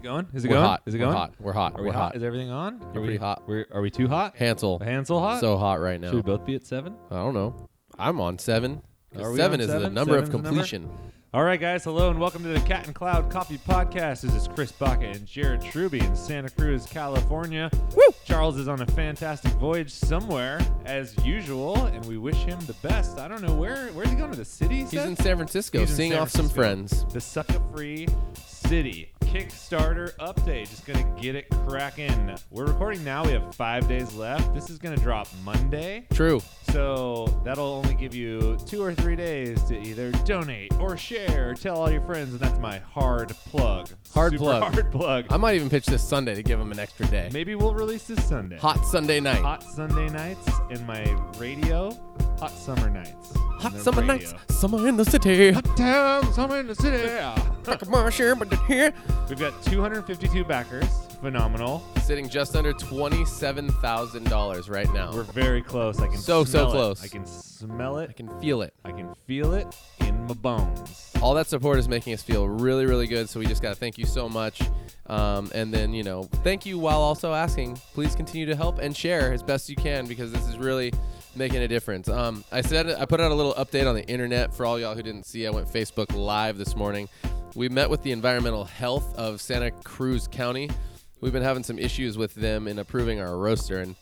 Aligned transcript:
it 0.00 0.02
going? 0.06 0.26
Is 0.34 0.44
it 0.44 0.48
We're 0.48 0.54
going? 0.54 0.66
hot. 0.66 0.82
Is 0.86 0.94
it 0.94 0.98
We're 0.98 1.04
going? 1.04 1.16
hot. 1.16 1.34
We're 1.40 1.52
hot. 1.52 1.72
Are 1.76 1.80
we 1.82 1.86
We're 1.88 1.92
hot? 1.92 2.00
hot. 2.02 2.16
Is 2.16 2.22
everything 2.22 2.50
on? 2.50 2.82
Are 2.82 2.86
we 3.00 3.06
pretty 3.06 3.16
hot. 3.16 3.42
We're, 3.46 3.66
are 3.72 3.80
we 3.80 3.90
too 3.90 4.08
hot? 4.08 4.36
Hansel. 4.36 4.78
Hansel 4.80 5.20
hot? 5.20 5.40
So 5.40 5.56
hot 5.56 5.80
right 5.80 6.00
now. 6.00 6.08
Should 6.08 6.16
we 6.16 6.22
both 6.22 6.44
be 6.44 6.54
at 6.54 6.66
seven? 6.66 6.94
I 7.10 7.16
don't 7.16 7.34
know. 7.34 7.68
I'm 7.98 8.20
on 8.20 8.38
seven. 8.38 8.82
'Cause 9.12 9.22
Are 9.22 9.30
we 9.32 9.38
seven 9.38 9.60
on 9.60 9.62
is 9.62 9.66
the 9.66 9.72
seven? 9.74 9.94
number 9.94 10.14
of 10.16 10.26
Seven's 10.26 10.30
the 10.30 10.36
number? 10.36 10.48
completion. 10.50 10.90
All 11.34 11.42
right, 11.44 11.60
guys. 11.60 11.84
Hello 11.84 12.10
and 12.10 12.18
welcome 12.20 12.42
to 12.44 12.48
the 12.48 12.60
Cat 12.60 12.86
and 12.86 12.94
Cloud 12.94 13.28
Coffee 13.30 13.58
Podcast. 13.58 14.22
This 14.22 14.34
is 14.34 14.48
Chris 14.48 14.72
Baca 14.72 15.04
and 15.06 15.26
Jared 15.26 15.60
Truby 15.62 16.00
in 16.00 16.14
Santa 16.16 16.48
Cruz, 16.50 16.86
California. 16.86 17.70
Charles 18.24 18.56
is 18.56 18.66
on 18.68 18.80
a 18.82 18.86
fantastic 18.86 19.52
voyage 19.54 19.90
somewhere, 19.92 20.60
as 20.86 21.14
usual, 21.24 21.86
and 21.86 22.04
we 22.06 22.18
wish 22.18 22.36
him 22.36 22.58
the 22.66 22.74
best. 22.82 23.18
I 23.18 23.28
don't 23.28 23.42
know 23.42 23.54
where. 23.54 23.88
Where's 23.88 24.10
he 24.10 24.16
going 24.16 24.30
to 24.32 24.36
the 24.36 24.44
city? 24.44 24.76
he 24.76 24.80
He's 24.82 24.90
said? 24.90 25.08
in 25.08 25.16
San 25.16 25.36
Francisco, 25.36 25.80
He's 25.80 25.90
in 25.90 25.96
seeing 25.96 26.12
San 26.12 26.20
off 26.20 26.30
some 26.30 26.48
Francisco. 26.48 26.96
friends. 26.98 27.12
the 27.14 27.20
sucker 27.20 27.60
free 27.72 28.08
city 28.44 29.09
kickstarter 29.30 30.12
update. 30.16 30.68
Just 30.68 30.84
gonna 30.84 31.04
get 31.20 31.36
it 31.36 31.48
cracking. 31.68 32.34
We're 32.50 32.66
recording 32.66 33.04
now. 33.04 33.24
We 33.24 33.30
have 33.30 33.54
five 33.54 33.86
days 33.86 34.12
left. 34.14 34.52
This 34.54 34.68
is 34.70 34.78
gonna 34.78 34.96
drop 34.96 35.28
monday. 35.44 36.06
True. 36.12 36.42
so 36.72 37.26
that'll 37.44 37.64
only 37.64 37.94
give 37.94 38.12
you 38.12 38.58
two 38.66 38.82
or 38.82 38.92
three 38.92 39.14
days 39.14 39.62
to 39.64 39.78
either 39.80 40.10
donate 40.24 40.72
or 40.80 40.96
share. 40.96 41.50
Or 41.50 41.54
tell 41.54 41.76
all 41.76 41.90
your 41.90 42.02
friends 42.02 42.32
and 42.32 42.40
that's 42.40 42.58
my 42.58 42.78
hard 42.78 43.28
plug. 43.28 43.88
Hard 44.12 44.32
Super 44.32 44.44
plug. 44.44 44.62
hard 44.74 44.90
plug. 44.90 45.26
I 45.30 45.36
might 45.36 45.54
even 45.54 45.70
pitch 45.70 45.86
this 45.86 46.06
Sunday 46.06 46.34
to 46.34 46.42
give 46.42 46.58
them 46.58 46.72
an 46.72 46.80
extra 46.80 47.06
day. 47.06 47.30
maybe 47.32 47.54
we'll 47.54 47.74
release 47.74 48.04
this 48.04 48.24
sunday. 48.24 48.58
Hot 48.58 48.84
Sunday 48.84 49.20
night. 49.20 49.40
hot 49.42 49.62
sunday 49.62 50.08
nights 50.08 50.48
in 50.70 50.84
my 50.86 51.04
radio. 51.38 51.92
Hot 52.40 52.50
summer 52.50 52.90
nights 52.90 53.39
Hot 53.60 53.76
summer 53.76 54.00
radio. 54.02 54.14
nights. 54.14 54.34
Summer 54.48 54.88
in 54.88 54.96
the 54.96 55.04
city. 55.04 55.52
hot 55.52 55.76
town 55.76 56.32
summer 56.32 56.60
in 56.60 56.66
the 56.66 56.74
city 56.74 57.08
Commercial, 57.78 58.34
but 58.36 58.52
here. 58.66 58.92
We've 59.28 59.38
got 59.38 59.62
252 59.64 60.44
backers. 60.44 60.86
Phenomenal. 61.20 61.84
Sitting 62.02 62.28
just 62.28 62.56
under 62.56 62.72
twenty-seven 62.72 63.68
thousand 63.74 64.24
dollars 64.30 64.68
right 64.68 64.90
now. 64.94 65.12
We're 65.12 65.22
very 65.24 65.62
close. 65.62 66.00
I 66.00 66.06
can 66.08 66.16
So, 66.16 66.44
so 66.44 66.50
smell 66.50 66.68
it. 66.68 66.72
close. 66.72 67.04
I 67.04 67.08
can 67.08 67.26
smell 67.26 67.98
it. 67.98 68.10
I 68.10 68.12
can 68.14 68.40
feel 68.40 68.62
it. 68.62 68.72
I 68.84 68.90
can 68.92 69.14
feel 69.26 69.52
it 69.54 69.66
in 70.00 70.24
my 70.26 70.34
bones. 70.34 71.12
all 71.22 71.34
that 71.34 71.46
support 71.46 71.78
is 71.78 71.88
making 71.88 72.14
us 72.14 72.22
feel 72.22 72.48
really, 72.48 72.86
really 72.86 73.06
good. 73.06 73.28
So 73.28 73.38
we 73.38 73.46
just 73.46 73.60
got 73.62 73.68
to 73.68 73.74
thank 73.76 73.98
you 73.98 74.06
so 74.06 74.28
much. 74.28 74.62
Um, 75.06 75.50
and 75.54 75.72
then, 75.72 75.92
you 75.92 76.02
know, 76.02 76.22
thank 76.42 76.64
you 76.64 76.78
while 76.78 77.00
also 77.00 77.34
asking, 77.34 77.76
please 77.92 78.14
continue 78.16 78.46
to 78.46 78.56
help 78.56 78.78
and 78.78 78.96
share 78.96 79.32
as 79.32 79.42
best 79.42 79.68
you 79.68 79.76
can 79.76 80.06
because 80.06 80.32
this 80.32 80.48
is 80.48 80.56
really 80.56 80.92
making 81.34 81.58
a 81.58 81.68
difference. 81.68 82.08
Um, 82.08 82.44
I 82.50 82.60
said 82.60 82.88
I 82.90 83.04
put 83.04 83.20
out 83.20 83.30
a 83.30 83.34
little 83.34 83.54
update 83.54 83.88
on 83.88 83.94
the 83.94 84.06
internet 84.06 84.54
for 84.54 84.66
all 84.66 84.78
y'all 84.78 84.94
who 84.94 85.02
didn't 85.02 85.24
see. 85.24 85.46
I 85.46 85.50
went 85.50 85.68
Facebook 85.68 86.14
Live 86.14 86.58
this 86.58 86.76
morning. 86.76 87.08
We 87.54 87.68
met 87.68 87.90
with 87.90 88.02
the 88.02 88.12
environmental 88.12 88.64
health 88.64 89.14
of 89.16 89.40
Santa 89.40 89.70
Cruz 89.70 90.28
County. 90.28 90.70
We've 91.20 91.32
been 91.32 91.42
having 91.42 91.62
some 91.62 91.78
issues 91.78 92.16
with 92.16 92.34
them 92.34 92.66
in 92.68 92.78
approving 92.78 93.20
our 93.20 93.36
roaster. 93.36 93.80
And 93.80 93.94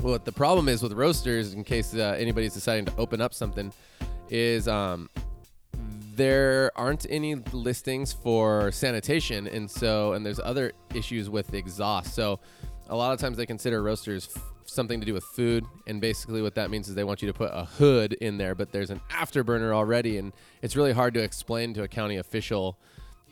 what 0.00 0.24
the 0.24 0.32
problem 0.32 0.68
is 0.68 0.82
with 0.82 0.92
roasters, 0.92 1.54
in 1.54 1.64
case 1.64 1.94
uh, 1.94 2.16
anybody's 2.18 2.54
deciding 2.54 2.84
to 2.86 2.96
open 2.96 3.20
up 3.20 3.34
something, 3.34 3.72
is 4.30 4.68
um, 4.68 5.10
there 6.14 6.70
aren't 6.76 7.06
any 7.10 7.36
listings 7.52 8.12
for 8.12 8.72
sanitation, 8.72 9.46
and 9.46 9.70
so 9.70 10.12
and 10.14 10.24
there's 10.24 10.40
other 10.40 10.72
issues 10.94 11.30
with 11.30 11.54
exhaust. 11.54 12.14
So 12.14 12.40
a 12.88 12.96
lot 12.96 13.12
of 13.12 13.20
times 13.20 13.36
they 13.36 13.46
consider 13.46 13.82
roasters 13.82 14.28
something 14.68 15.00
to 15.00 15.06
do 15.06 15.14
with 15.14 15.24
food, 15.24 15.64
and 15.86 16.00
basically 16.00 16.42
what 16.42 16.54
that 16.54 16.70
means 16.70 16.88
is 16.88 16.94
they 16.94 17.04
want 17.04 17.22
you 17.22 17.28
to 17.28 17.34
put 17.34 17.50
a 17.52 17.64
hood 17.64 18.12
in 18.14 18.38
there, 18.38 18.54
but 18.54 18.72
there's 18.72 18.90
an 18.90 19.00
afterburner 19.10 19.72
already, 19.72 20.18
and 20.18 20.32
it's 20.62 20.76
really 20.76 20.92
hard 20.92 21.14
to 21.14 21.20
explain 21.22 21.74
to 21.74 21.82
a 21.82 21.88
county 21.88 22.16
official. 22.16 22.78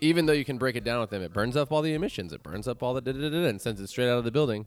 Even 0.00 0.26
though 0.26 0.32
you 0.32 0.44
can 0.44 0.58
break 0.58 0.76
it 0.76 0.84
down 0.84 1.00
with 1.00 1.10
them, 1.10 1.22
it 1.22 1.32
burns 1.32 1.56
up 1.56 1.72
all 1.72 1.82
the 1.82 1.94
emissions, 1.94 2.32
it 2.32 2.42
burns 2.42 2.66
up 2.68 2.82
all 2.82 2.94
the 2.94 3.00
da 3.00 3.12
da 3.12 3.20
da 3.20 3.30
da, 3.30 3.46
and 3.48 3.60
sends 3.60 3.80
it 3.80 3.86
straight 3.88 4.08
out 4.10 4.18
of 4.18 4.24
the 4.24 4.30
building. 4.30 4.66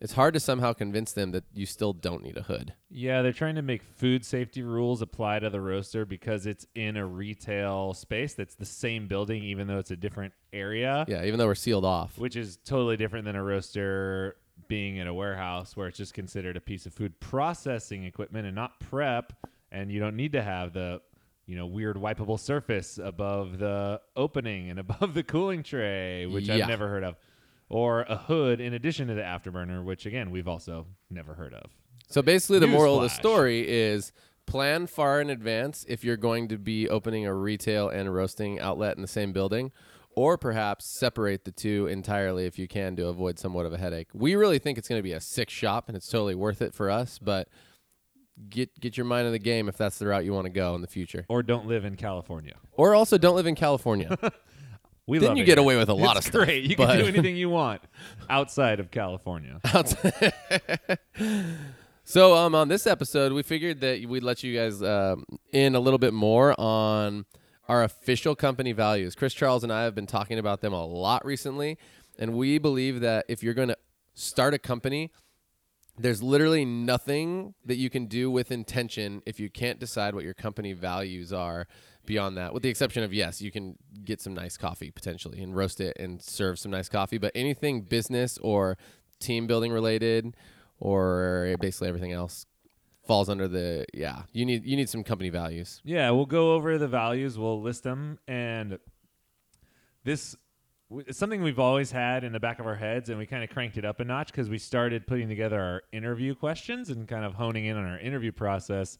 It's 0.00 0.12
hard 0.12 0.32
to 0.34 0.40
somehow 0.40 0.74
convince 0.74 1.10
them 1.12 1.32
that 1.32 1.42
you 1.52 1.66
still 1.66 1.92
don't 1.92 2.22
need 2.22 2.36
a 2.36 2.42
hood. 2.42 2.74
Yeah, 2.88 3.22
they're 3.22 3.32
trying 3.32 3.56
to 3.56 3.62
make 3.62 3.82
food 3.82 4.24
safety 4.24 4.62
rules 4.62 5.02
apply 5.02 5.40
to 5.40 5.50
the 5.50 5.60
roaster 5.60 6.04
because 6.06 6.46
it's 6.46 6.66
in 6.76 6.96
a 6.96 7.04
retail 7.04 7.94
space 7.94 8.34
that's 8.34 8.54
the 8.54 8.64
same 8.64 9.08
building, 9.08 9.42
even 9.42 9.66
though 9.66 9.78
it's 9.78 9.90
a 9.90 9.96
different 9.96 10.34
area. 10.52 11.04
Yeah, 11.08 11.24
even 11.24 11.40
though 11.40 11.46
we're 11.46 11.56
sealed 11.56 11.84
off. 11.84 12.16
which 12.16 12.36
is 12.36 12.58
totally 12.64 12.96
different 12.96 13.24
than 13.24 13.34
a 13.34 13.42
roaster 13.42 14.36
being 14.66 14.96
in 14.96 15.06
a 15.06 15.14
warehouse 15.14 15.76
where 15.76 15.86
it's 15.88 15.96
just 15.96 16.14
considered 16.14 16.56
a 16.56 16.60
piece 16.60 16.86
of 16.86 16.92
food 16.92 17.18
processing 17.20 18.04
equipment 18.04 18.46
and 18.46 18.54
not 18.54 18.80
prep 18.80 19.32
and 19.70 19.90
you 19.90 20.00
don't 20.00 20.16
need 20.16 20.32
to 20.32 20.42
have 20.42 20.72
the 20.72 21.00
you 21.46 21.56
know 21.56 21.66
weird 21.66 21.96
wipeable 21.96 22.38
surface 22.38 22.98
above 23.02 23.58
the 23.58 24.00
opening 24.16 24.68
and 24.70 24.78
above 24.86 25.14
the 25.14 25.22
cooling 25.22 25.62
tray 25.62 26.26
which 26.26 26.48
Yeah. 26.48 26.56
I've 26.64 26.68
never 26.68 26.88
heard 26.88 27.04
of. 27.04 27.16
Or 27.70 28.02
a 28.02 28.16
hood 28.16 28.60
in 28.60 28.72
addition 28.74 29.08
to 29.08 29.14
the 29.14 29.22
afterburner 29.22 29.84
which 29.84 30.06
again 30.06 30.30
we've 30.30 30.48
also 30.48 30.86
never 31.10 31.34
heard 31.34 31.54
of. 31.54 31.70
So 32.08 32.22
basically, 32.22 32.58
the 32.58 32.66
moral 32.66 32.96
of 32.96 33.02
the 33.02 33.08
story 33.10 33.68
is 33.68 34.12
plan 34.46 34.86
far 34.86 35.20
in 35.20 35.28
advance 35.28 35.84
if 35.88 36.02
you're 36.02 36.16
going 36.16 36.48
to 36.48 36.56
be 36.56 36.88
opening 36.88 37.26
a 37.26 37.34
retail 37.34 37.90
and 37.90 38.12
roasting 38.14 38.58
outlet 38.58 38.96
in 38.96 39.02
the 39.02 39.08
same 39.08 39.30
building, 39.34 39.70
or 40.18 40.36
perhaps 40.36 40.84
separate 40.84 41.44
the 41.44 41.52
two 41.52 41.86
entirely 41.86 42.44
if 42.44 42.58
you 42.58 42.66
can 42.66 42.96
to 42.96 43.06
avoid 43.06 43.38
somewhat 43.38 43.64
of 43.66 43.72
a 43.72 43.78
headache. 43.78 44.08
We 44.12 44.34
really 44.34 44.58
think 44.58 44.76
it's 44.76 44.88
going 44.88 44.98
to 44.98 45.02
be 45.04 45.12
a 45.12 45.20
sick 45.20 45.48
shop 45.48 45.86
and 45.86 45.96
it's 45.96 46.08
totally 46.08 46.34
worth 46.34 46.60
it 46.60 46.74
for 46.74 46.90
us, 46.90 47.20
but 47.20 47.48
get 48.50 48.78
get 48.80 48.96
your 48.96 49.06
mind 49.06 49.26
in 49.26 49.32
the 49.32 49.38
game 49.38 49.68
if 49.68 49.76
that's 49.76 49.98
the 49.98 50.08
route 50.08 50.24
you 50.24 50.32
want 50.32 50.46
to 50.46 50.50
go 50.50 50.74
in 50.74 50.80
the 50.80 50.88
future. 50.88 51.24
or 51.28 51.44
don't 51.44 51.66
live 51.66 51.84
in 51.84 51.94
California 51.94 52.54
Or 52.72 52.96
also 52.96 53.16
don't 53.16 53.36
live 53.36 53.46
in 53.46 53.54
California. 53.54 54.18
we 55.06 55.18
Then 55.20 55.36
you 55.36 55.44
get 55.44 55.58
away 55.58 55.76
with 55.76 55.88
a 55.88 55.94
lot 55.94 56.16
It's 56.16 56.26
of 56.26 56.32
stuff, 56.32 56.46
great 56.46 56.64
you 56.64 56.74
can 56.74 56.98
do 56.98 57.06
anything 57.14 57.36
you 57.36 57.48
want 57.48 57.80
outside 58.28 58.80
of 58.80 58.90
California 58.90 59.60
Outside. 59.72 60.32
So 62.02 62.34
um, 62.34 62.56
on 62.56 62.66
this 62.68 62.88
episode, 62.88 63.32
we 63.32 63.42
figured 63.44 63.82
that 63.82 64.02
we'd 64.08 64.24
let 64.24 64.42
you 64.42 64.56
guys 64.56 64.82
um, 64.82 65.24
in 65.52 65.76
a 65.76 65.80
little 65.80 65.98
bit 65.98 66.14
more 66.14 66.58
on 66.58 67.26
our 67.68 67.84
official 67.84 68.34
company 68.34 68.72
values. 68.72 69.14
Chris 69.14 69.34
Charles 69.34 69.62
and 69.62 69.72
I 69.72 69.84
have 69.84 69.94
been 69.94 70.06
talking 70.06 70.38
about 70.38 70.60
them 70.60 70.72
a 70.72 70.84
lot 70.84 71.24
recently, 71.24 71.78
and 72.18 72.34
we 72.34 72.58
believe 72.58 73.00
that 73.00 73.26
if 73.28 73.42
you're 73.42 73.54
going 73.54 73.68
to 73.68 73.76
start 74.14 74.54
a 74.54 74.58
company, 74.58 75.10
there's 75.98 76.22
literally 76.22 76.64
nothing 76.64 77.54
that 77.64 77.76
you 77.76 77.90
can 77.90 78.06
do 78.06 78.30
with 78.30 78.50
intention 78.50 79.22
if 79.26 79.40
you 79.40 79.50
can't 79.50 79.78
decide 79.78 80.14
what 80.14 80.24
your 80.24 80.34
company 80.34 80.72
values 80.72 81.32
are 81.32 81.66
beyond 82.06 82.38
that 82.38 82.54
with 82.54 82.62
the 82.62 82.70
exception 82.70 83.02
of 83.02 83.12
yes 83.12 83.42
you 83.42 83.50
can 83.50 83.76
get 84.04 84.18
some 84.18 84.32
nice 84.32 84.56
coffee 84.56 84.90
potentially 84.90 85.42
and 85.42 85.54
roast 85.54 85.78
it 85.78 85.94
and 86.00 86.22
serve 86.22 86.58
some 86.58 86.70
nice 86.70 86.88
coffee 86.88 87.18
but 87.18 87.30
anything 87.34 87.82
business 87.82 88.38
or 88.38 88.78
team 89.20 89.46
building 89.46 89.70
related 89.70 90.34
or 90.80 91.54
basically 91.60 91.88
everything 91.88 92.12
else 92.12 92.46
falls 93.08 93.28
under 93.28 93.48
the 93.48 93.84
yeah 93.92 94.22
you 94.32 94.44
need 94.46 94.64
you 94.64 94.76
need 94.76 94.88
some 94.88 95.02
company 95.02 95.30
values 95.30 95.48
Yeah, 95.84 96.10
we'll 96.10 96.26
go 96.26 96.52
over 96.54 96.78
the 96.78 96.88
values. 96.88 97.38
We'll 97.38 97.60
list 97.60 97.82
them, 97.82 98.18
and 98.28 98.78
this 100.04 100.36
something 101.10 101.42
we've 101.42 101.58
always 101.58 101.90
had 101.90 102.24
in 102.24 102.32
the 102.32 102.40
back 102.40 102.58
of 102.60 102.66
our 102.66 102.76
heads, 102.76 103.10
and 103.10 103.18
we 103.18 103.26
kind 103.26 103.44
of 103.44 103.50
cranked 103.50 103.76
it 103.76 103.84
up 103.84 104.00
a 104.00 104.04
notch 104.04 104.28
because 104.28 104.48
we 104.48 104.58
started 104.58 105.06
putting 105.06 105.28
together 105.28 105.60
our 105.60 105.82
interview 105.92 106.34
questions 106.34 106.88
and 106.90 107.06
kind 107.06 107.24
of 107.24 107.34
honing 107.34 107.66
in 107.66 107.76
on 107.76 107.84
our 107.84 107.98
interview 107.98 108.32
process. 108.32 108.98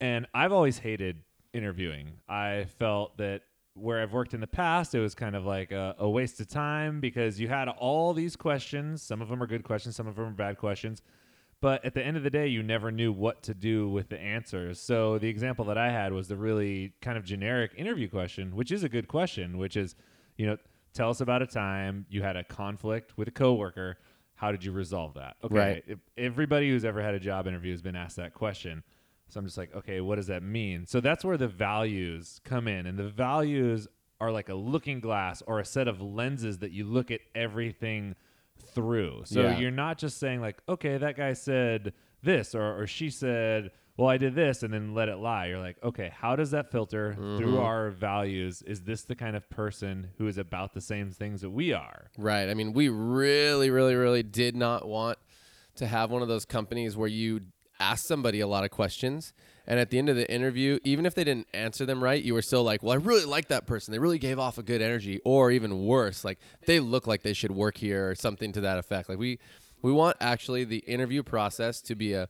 And 0.00 0.26
I've 0.34 0.52
always 0.52 0.78
hated 0.78 1.22
interviewing. 1.52 2.12
I 2.28 2.66
felt 2.78 3.18
that 3.18 3.42
where 3.74 4.02
I've 4.02 4.12
worked 4.12 4.34
in 4.34 4.40
the 4.40 4.46
past, 4.46 4.94
it 4.94 5.00
was 5.00 5.14
kind 5.14 5.36
of 5.36 5.44
like 5.44 5.72
a, 5.72 5.94
a 5.98 6.08
waste 6.08 6.40
of 6.40 6.48
time 6.48 7.00
because 7.00 7.40
you 7.40 7.48
had 7.48 7.68
all 7.68 8.14
these 8.14 8.36
questions. 8.36 9.02
Some 9.02 9.20
of 9.20 9.28
them 9.28 9.42
are 9.42 9.46
good 9.46 9.64
questions, 9.64 9.96
some 9.96 10.06
of 10.06 10.16
them 10.16 10.26
are 10.26 10.30
bad 10.30 10.58
questions. 10.58 11.02
But 11.64 11.82
at 11.82 11.94
the 11.94 12.04
end 12.04 12.18
of 12.18 12.22
the 12.22 12.28
day, 12.28 12.48
you 12.48 12.62
never 12.62 12.92
knew 12.92 13.10
what 13.10 13.42
to 13.44 13.54
do 13.54 13.88
with 13.88 14.10
the 14.10 14.20
answers. 14.20 14.78
So 14.78 15.16
the 15.16 15.30
example 15.30 15.64
that 15.64 15.78
I 15.78 15.90
had 15.90 16.12
was 16.12 16.28
the 16.28 16.36
really 16.36 16.92
kind 17.00 17.16
of 17.16 17.24
generic 17.24 17.70
interview 17.78 18.06
question, 18.06 18.54
which 18.54 18.70
is 18.70 18.84
a 18.84 18.88
good 18.90 19.08
question, 19.08 19.56
which 19.56 19.74
is, 19.74 19.94
you 20.36 20.44
know, 20.44 20.58
tell 20.92 21.08
us 21.08 21.22
about 21.22 21.40
a 21.40 21.46
time 21.46 22.04
you 22.10 22.22
had 22.22 22.36
a 22.36 22.44
conflict 22.44 23.16
with 23.16 23.28
a 23.28 23.30
coworker. 23.30 23.96
How 24.34 24.52
did 24.52 24.62
you 24.62 24.72
resolve 24.72 25.14
that? 25.14 25.36
Okay. 25.42 25.54
Right. 25.54 25.84
If 25.86 26.00
everybody 26.18 26.68
who's 26.68 26.84
ever 26.84 27.00
had 27.00 27.14
a 27.14 27.18
job 27.18 27.46
interview 27.46 27.70
has 27.70 27.80
been 27.80 27.96
asked 27.96 28.16
that 28.16 28.34
question. 28.34 28.82
So 29.28 29.40
I'm 29.40 29.46
just 29.46 29.56
like, 29.56 29.74
okay, 29.74 30.02
what 30.02 30.16
does 30.16 30.26
that 30.26 30.42
mean? 30.42 30.84
So 30.84 31.00
that's 31.00 31.24
where 31.24 31.38
the 31.38 31.48
values 31.48 32.42
come 32.44 32.68
in. 32.68 32.84
And 32.84 32.98
the 32.98 33.08
values 33.08 33.88
are 34.20 34.30
like 34.30 34.50
a 34.50 34.54
looking 34.54 35.00
glass 35.00 35.42
or 35.46 35.60
a 35.60 35.64
set 35.64 35.88
of 35.88 36.02
lenses 36.02 36.58
that 36.58 36.72
you 36.72 36.84
look 36.84 37.10
at 37.10 37.20
everything 37.34 38.16
through. 38.74 39.22
So 39.24 39.42
Yeah. 39.42 39.58
you're 39.58 39.70
not 39.70 39.98
just 39.98 40.18
saying 40.18 40.40
like, 40.40 40.60
okay, 40.68 40.96
that 40.98 41.16
guy 41.16 41.32
said 41.32 41.92
this 42.22 42.54
or, 42.54 42.80
or 42.80 42.86
she 42.86 43.10
said, 43.10 43.70
well, 43.96 44.08
I 44.08 44.16
did 44.16 44.34
this 44.34 44.62
and 44.62 44.74
then 44.74 44.92
let 44.92 45.08
it 45.08 45.16
lie. 45.18 45.46
You're 45.46 45.60
like, 45.60 45.76
okay, 45.82 46.12
how 46.14 46.34
does 46.34 46.50
that 46.50 46.72
filter 46.72 47.14
through 47.14 47.38
mm-hmm. 47.38 47.58
our 47.58 47.90
values? 47.90 48.60
Is 48.62 48.82
this 48.82 49.02
the 49.02 49.14
kind 49.14 49.36
of 49.36 49.48
person 49.48 50.10
who 50.18 50.26
is 50.26 50.36
about 50.36 50.74
the 50.74 50.80
same 50.80 51.12
things 51.12 51.42
that 51.42 51.50
we 51.50 51.72
are? 51.72 52.10
Right. 52.18 52.48
I 52.48 52.54
mean, 52.54 52.72
we 52.72 52.88
really, 52.88 53.70
really, 53.70 53.94
really 53.94 54.24
did 54.24 54.56
not 54.56 54.88
want 54.88 55.18
to 55.76 55.86
have 55.86 56.10
one 56.10 56.22
of 56.22 56.28
those 56.28 56.44
companies 56.44 56.96
where 56.96 57.08
you 57.08 57.42
ask 57.80 58.06
somebody 58.06 58.40
a 58.40 58.46
lot 58.46 58.64
of 58.64 58.70
questions 58.70 59.32
And 59.66 59.80
at 59.80 59.90
the 59.90 59.98
end 59.98 60.08
of 60.10 60.16
the 60.16 60.30
interview, 60.30 60.78
even 60.84 61.06
if 61.06 61.14
they 61.14 61.24
didn't 61.24 61.48
answer 61.54 61.86
them 61.86 62.04
right, 62.04 62.22
you 62.22 62.34
were 62.34 62.42
still 62.42 62.62
like, 62.62 62.82
"Well, 62.82 62.92
I 62.92 62.96
really 62.96 63.24
like 63.24 63.48
that 63.48 63.66
person. 63.66 63.92
They 63.92 63.98
really 63.98 64.18
gave 64.18 64.38
off 64.38 64.58
a 64.58 64.62
good 64.62 64.82
energy." 64.82 65.20
Or 65.24 65.50
even 65.50 65.86
worse, 65.86 66.22
like 66.22 66.38
they 66.66 66.80
look 66.80 67.06
like 67.06 67.22
they 67.22 67.32
should 67.32 67.50
work 67.52 67.78
here 67.78 68.10
or 68.10 68.14
something 68.14 68.52
to 68.52 68.60
that 68.60 68.78
effect. 68.78 69.08
Like 69.08 69.18
we 69.18 69.38
we 69.80 69.90
want 69.90 70.18
actually 70.20 70.64
the 70.64 70.78
interview 70.80 71.22
process 71.22 71.80
to 71.82 71.94
be 71.94 72.12
a 72.12 72.28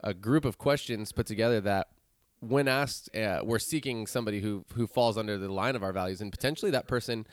a 0.00 0.12
group 0.12 0.44
of 0.44 0.58
questions 0.58 1.12
put 1.12 1.26
together 1.26 1.60
that 1.60 1.86
when 2.40 2.66
asked, 2.66 3.14
uh, 3.14 3.40
we're 3.44 3.60
seeking 3.60 4.06
somebody 4.08 4.40
who 4.40 4.64
who 4.74 4.88
falls 4.88 5.16
under 5.16 5.38
the 5.38 5.52
line 5.52 5.76
of 5.76 5.84
our 5.84 5.92
values, 5.92 6.20
and 6.20 6.32
potentially 6.32 6.72
that 6.72 6.88
person 6.88 7.26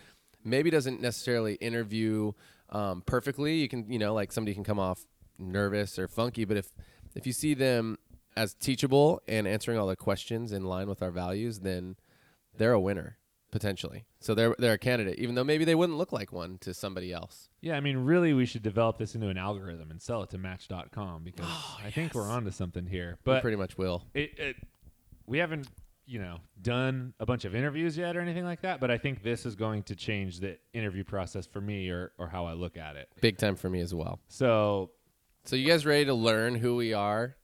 maybe 0.44 0.70
doesn't 0.70 1.02
necessarily 1.02 1.56
interview 1.56 2.32
um, 2.70 3.02
perfectly. 3.06 3.56
You 3.56 3.68
can, 3.68 3.92
you 3.92 3.98
know, 3.98 4.14
like 4.14 4.32
somebody 4.32 4.54
can 4.54 4.64
come 4.64 4.78
off 4.80 5.00
nervous 5.40 5.98
or 5.98 6.08
funky, 6.08 6.46
but 6.46 6.58
if 6.58 6.72
if 7.20 7.28
you 7.28 7.34
see 7.34 7.54
them 7.54 7.98
as 8.38 8.54
teachable 8.54 9.22
and 9.28 9.46
answering 9.46 9.78
all 9.78 9.88
the 9.88 9.98
questions 9.98 10.54
in 10.54 10.64
line 10.64 10.88
with 10.88 11.04
our 11.04 11.12
values, 11.12 11.60
then 11.60 11.98
they're 12.58 12.72
a 12.72 12.80
winner 12.80 13.18
potentially. 13.52 14.06
So 14.22 14.34
they're 14.34 14.56
they're 14.58 14.74
a 14.74 14.78
candidate, 14.78 15.20
even 15.20 15.36
though 15.36 15.44
maybe 15.44 15.66
they 15.66 15.76
wouldn't 15.76 15.98
look 15.98 16.14
like 16.14 16.32
one 16.32 16.58
to 16.60 16.74
somebody 16.74 17.12
else. 17.12 17.50
Yeah, 17.60 17.76
I 17.76 17.82
mean, 17.82 17.98
really, 17.98 18.34
we 18.34 18.46
should 18.46 18.64
develop 18.64 18.98
this 18.98 19.16
into 19.16 19.28
an 19.28 19.38
algorithm 19.38 19.92
and 19.92 20.02
sell 20.02 20.24
it 20.24 20.30
to 20.30 20.38
Match.com 20.38 21.24
because 21.26 21.46
oh, 21.50 21.80
I 21.84 21.92
think 21.92 22.14
we're 22.14 22.30
onto 22.30 22.52
something 22.52 22.86
here. 22.86 23.18
we 23.26 23.40
pretty 23.42 23.58
much 23.58 23.78
will. 23.78 24.06
it, 24.14 24.40
it, 24.40 24.56
we 25.26 25.40
haven't, 25.40 25.68
you 26.06 26.20
know, 26.20 26.38
done 26.62 27.14
a 27.20 27.26
bunch 27.26 27.44
of 27.44 27.54
interviews 27.54 27.98
yet 27.98 28.16
or 28.16 28.22
anything 28.22 28.46
like 28.46 28.62
that. 28.62 28.80
But 28.80 28.92
I 28.92 28.98
think 28.98 29.24
this 29.24 29.46
is 29.46 29.56
going 29.56 29.84
to 29.84 29.96
change 29.96 30.40
the 30.40 30.58
interview 30.74 31.04
process 31.04 31.46
for 31.46 31.60
me 31.60 31.90
or 31.90 32.14
or 32.18 32.30
how 32.30 32.46
I 32.46 32.54
look 32.54 32.78
at 32.78 32.96
it. 32.96 33.10
Big 33.20 33.38
time 33.38 33.58
for 33.58 33.70
me 33.70 33.82
as 33.82 33.94
well. 33.94 34.20
So 34.30 34.92
So 35.46 35.56
you 35.56 35.68
guys 35.68 35.86
ready 35.86 36.06
to 36.06 36.14
learn 36.14 36.56
who 36.56 36.76
we 36.76 36.94
are, 36.94 37.36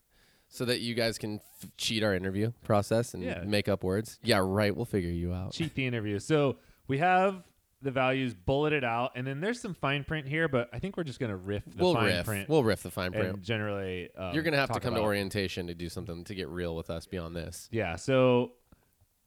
so 0.47 0.65
that 0.65 0.79
you 0.79 0.93
guys 0.93 1.17
can 1.17 1.39
f- 1.63 1.69
cheat 1.77 2.03
our 2.03 2.13
interview 2.13 2.51
process 2.63 3.13
and 3.13 3.23
Yeah. 3.23 3.43
make 3.45 3.67
up 3.67 3.83
words? 3.83 4.19
Yeah, 4.23 4.41
right. 4.43 4.75
We'll 4.75 4.85
figure 4.85 5.09
you 5.09 5.33
out. 5.33 5.53
cheat 5.53 5.73
the 5.75 5.85
interview. 5.85 6.19
So 6.19 6.57
we 6.87 6.99
have 6.99 7.43
the 7.81 7.91
values 7.91 8.33
bulleted 8.33 8.83
out, 8.83 9.11
and 9.15 9.25
then 9.27 9.41
there's 9.41 9.59
some 9.59 9.73
fine 9.73 10.03
print 10.03 10.27
here, 10.27 10.47
but 10.47 10.69
I 10.71 10.79
think 10.79 10.97
we're 10.97 11.03
just 11.03 11.19
gonna 11.19 11.35
riff 11.37 11.63
the 11.65 11.83
we'll 11.83 11.93
fine 11.93 12.05
riff. 12.05 12.25
print 12.25 12.49
We'll 12.49 12.63
riff 12.63 12.83
the 12.83 12.91
fine 12.91 13.11
print. 13.11 13.27
and 13.35 13.43
generally. 13.43 14.09
Um, 14.15 14.33
You're 14.33 14.43
gonna 14.43 14.57
have 14.57 14.69
to 14.69 14.73
talk 14.73 14.81
come 14.83 14.93
to 14.93 14.99
about- 14.99 15.05
orientation 15.07 15.67
to 15.67 15.73
do 15.75 15.89
something 15.89 16.23
to 16.25 16.35
get 16.35 16.47
real 16.49 16.75
with 16.75 16.89
us 16.89 17.05
beyond 17.05 17.35
this. 17.35 17.67
Yeah. 17.71 17.95
So 17.95 18.53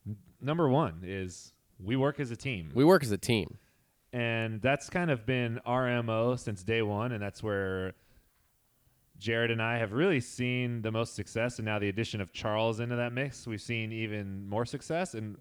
n- 0.07 0.17
number 0.41 0.69
one 0.69 1.03
is 1.05 1.53
we 1.79 1.95
work 1.97 2.19
as 2.21 2.31
a 2.31 2.37
team, 2.37 2.71
We 2.75 2.85
work 2.85 3.03
as 3.03 3.11
a 3.13 3.19
team. 3.19 3.59
and 4.13 4.61
that's 4.63 4.89
kind 4.91 5.11
of 5.11 5.25
been 5.27 5.59
our 5.67 6.03
mo 6.03 6.35
since 6.37 6.63
day 6.65 6.83
one, 6.83 7.13
and 7.13 7.23
that's 7.23 7.43
where. 7.43 7.95
Jared 9.19 9.51
and 9.51 9.61
I 9.61 9.79
have 9.79 9.93
really 9.93 10.21
seen 10.21 10.83
the 10.83 10.93
most 10.93 11.15
success, 11.15 11.59
and 11.59 11.67
now 11.67 11.79
the 11.79 11.89
addition 11.89 12.21
of 12.21 12.33
Charles 12.33 12.81
into 12.81 12.97
that 12.97 13.13
mix, 13.13 13.47
we've 13.47 13.61
seen 13.61 13.93
even 13.93 14.49
more 14.49 14.65
success. 14.65 15.15
And 15.15 15.37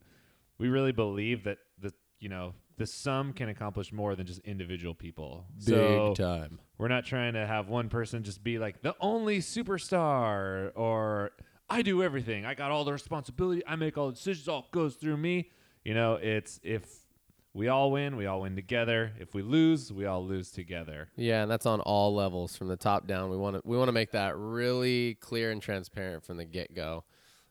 we 0.57 0.69
really 0.69 0.91
believe 0.91 1.43
that 1.43 1.59
the 1.79 1.93
you 2.19 2.29
know 2.29 2.53
the 2.77 2.85
sum 2.85 3.33
can 3.33 3.49
accomplish 3.49 3.91
more 3.91 4.15
than 4.15 4.25
just 4.25 4.39
individual 4.39 4.93
people. 4.93 5.45
so 5.59 6.13
time. 6.15 6.59
we're 6.77 6.87
not 6.87 7.05
trying 7.05 7.33
to 7.33 7.45
have 7.45 7.69
one 7.69 7.89
person 7.89 8.23
just 8.23 8.43
be 8.43 8.59
like 8.59 8.81
the 8.81 8.95
only 8.99 9.39
superstar 9.39 10.71
or 10.75 11.31
I 11.69 11.81
do 11.81 12.01
everything. 12.01 12.45
I 12.45 12.53
got 12.53 12.71
all 12.71 12.85
the 12.85 12.93
responsibility. 12.93 13.61
I 13.67 13.75
make 13.75 13.97
all 13.97 14.07
the 14.07 14.13
decisions. 14.13 14.47
All 14.47 14.67
goes 14.71 14.95
through 14.95 15.17
me. 15.17 15.49
You 15.83 15.93
know, 15.93 16.15
it's 16.15 16.59
if 16.63 17.06
we 17.53 17.67
all 17.67 17.91
win, 17.91 18.15
we 18.17 18.25
all 18.25 18.41
win 18.41 18.55
together. 18.55 19.13
If 19.19 19.33
we 19.33 19.41
lose, 19.41 19.91
we 19.91 20.05
all 20.05 20.25
lose 20.25 20.51
together. 20.51 21.09
Yeah, 21.15 21.41
and 21.41 21.51
that's 21.51 21.65
on 21.65 21.79
all 21.81 22.13
levels 22.13 22.55
from 22.55 22.67
the 22.67 22.77
top 22.77 23.07
down. 23.07 23.29
We 23.29 23.37
want 23.37 23.55
to 23.55 23.61
we 23.65 23.77
want 23.77 23.87
to 23.87 23.93
make 23.93 24.11
that 24.11 24.37
really 24.37 25.15
clear 25.15 25.51
and 25.51 25.61
transparent 25.61 26.23
from 26.23 26.37
the 26.37 26.45
get 26.45 26.75
go, 26.75 27.03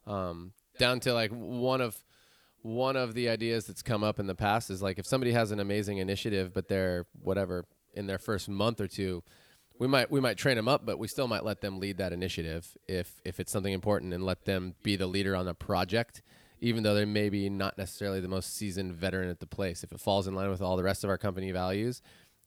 um, 0.06 0.52
down 0.78 1.00
to 1.00 1.12
like 1.12 1.30
one 1.32 1.80
of 1.80 2.04
one 2.62 2.96
of 2.96 3.14
the 3.14 3.28
ideas 3.28 3.66
that's 3.66 3.82
come 3.82 4.02
up 4.02 4.18
in 4.18 4.26
the 4.26 4.34
past 4.34 4.70
is 4.70 4.82
like 4.82 4.98
if 4.98 5.06
somebody 5.06 5.32
has 5.32 5.50
an 5.50 5.60
amazing 5.60 5.98
initiative, 5.98 6.52
but 6.52 6.68
they're 6.68 7.06
whatever 7.22 7.64
in 7.94 8.06
their 8.06 8.18
first 8.18 8.48
month 8.48 8.80
or 8.80 8.88
two, 8.88 9.22
we 9.78 9.86
might 9.86 10.10
we 10.10 10.20
might 10.20 10.36
train 10.36 10.56
them 10.56 10.68
up, 10.68 10.86
but 10.86 10.98
we 10.98 11.08
still 11.08 11.28
might 11.28 11.44
let 11.44 11.60
them 11.60 11.78
lead 11.78 11.98
that 11.98 12.12
initiative 12.12 12.76
if 12.88 13.20
if 13.24 13.40
it's 13.40 13.52
something 13.52 13.72
important 13.72 14.12
and 14.12 14.24
let 14.24 14.44
them 14.44 14.74
be 14.82 14.96
the 14.96 15.06
leader 15.06 15.34
on 15.34 15.46
the 15.46 15.54
project, 15.54 16.22
even 16.60 16.82
though 16.82 16.94
they're 16.94 17.06
maybe 17.06 17.48
not 17.50 17.76
necessarily 17.76 18.20
the 18.20 18.28
most 18.28 18.54
seasoned 18.54 18.94
veteran 18.94 19.28
at 19.28 19.40
the 19.40 19.46
place. 19.46 19.84
If 19.84 19.92
it 19.92 20.00
falls 20.00 20.26
in 20.26 20.34
line 20.34 20.50
with 20.50 20.62
all 20.62 20.76
the 20.76 20.82
rest 20.82 21.04
of 21.04 21.10
our 21.10 21.18
company 21.18 21.50
values, 21.52 22.02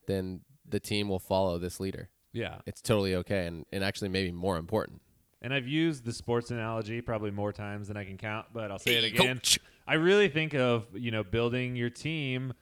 then 0.08 0.42
the 0.68 0.80
team 0.80 1.10
will 1.10 1.20
follow 1.20 1.58
this 1.58 1.80
leader. 1.80 2.10
Yeah. 2.32 2.58
It's 2.66 2.82
totally 2.82 3.16
okay 3.16 3.48
and, 3.48 3.66
and 3.72 3.84
actually 3.84 4.10
maybe 4.10 4.32
more 4.32 4.58
important. 4.58 5.02
And 5.42 5.54
I've 5.54 5.68
used 5.68 6.04
the 6.06 6.14
sports 6.14 6.52
analogy 6.52 7.02
probably 7.02 7.32
more 7.32 7.54
times 7.54 7.88
than 7.88 7.98
I 7.98 8.04
can 8.04 8.18
count, 8.18 8.48
but 8.54 8.72
I'll 8.72 8.80
say 8.80 8.96
it 8.96 9.06
again. 9.06 9.38
coach. 9.38 9.60
I 9.88 9.94
really 9.94 10.28
think 10.28 10.54
of, 10.54 10.86
you 10.94 11.12
know, 11.12 11.24
building 11.24 11.76
your 11.76 11.90
team 11.90 12.54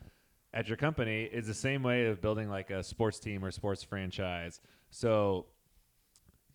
at 0.53 0.67
your 0.67 0.77
company 0.77 1.23
is 1.23 1.47
the 1.47 1.53
same 1.53 1.83
way 1.83 2.05
of 2.05 2.21
building 2.21 2.49
like 2.49 2.69
a 2.69 2.83
sports 2.83 3.19
team 3.19 3.43
or 3.43 3.51
sports 3.51 3.83
franchise. 3.83 4.61
So 4.91 5.47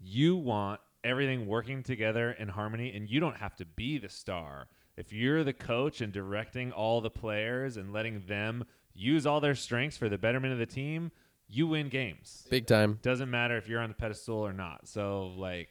you 0.00 0.36
want 0.36 0.80
everything 1.04 1.46
working 1.46 1.82
together 1.82 2.32
in 2.32 2.48
harmony 2.48 2.92
and 2.94 3.08
you 3.08 3.20
don't 3.20 3.36
have 3.36 3.56
to 3.56 3.64
be 3.64 3.98
the 3.98 4.08
star. 4.08 4.68
If 4.96 5.12
you're 5.12 5.42
the 5.44 5.52
coach 5.52 6.00
and 6.00 6.12
directing 6.12 6.70
all 6.72 7.00
the 7.00 7.10
players 7.10 7.76
and 7.76 7.92
letting 7.92 8.20
them 8.26 8.64
use 8.94 9.26
all 9.26 9.40
their 9.40 9.54
strengths 9.54 9.96
for 9.96 10.08
the 10.08 10.18
betterment 10.18 10.52
of 10.52 10.58
the 10.58 10.66
team, 10.66 11.10
you 11.48 11.66
win 11.66 11.88
games. 11.88 12.46
Big 12.50 12.66
time. 12.66 12.98
Doesn't 13.02 13.30
matter 13.30 13.56
if 13.56 13.68
you're 13.68 13.80
on 13.80 13.88
the 13.88 13.94
pedestal 13.94 14.36
or 14.38 14.52
not. 14.52 14.86
So 14.86 15.32
like 15.36 15.70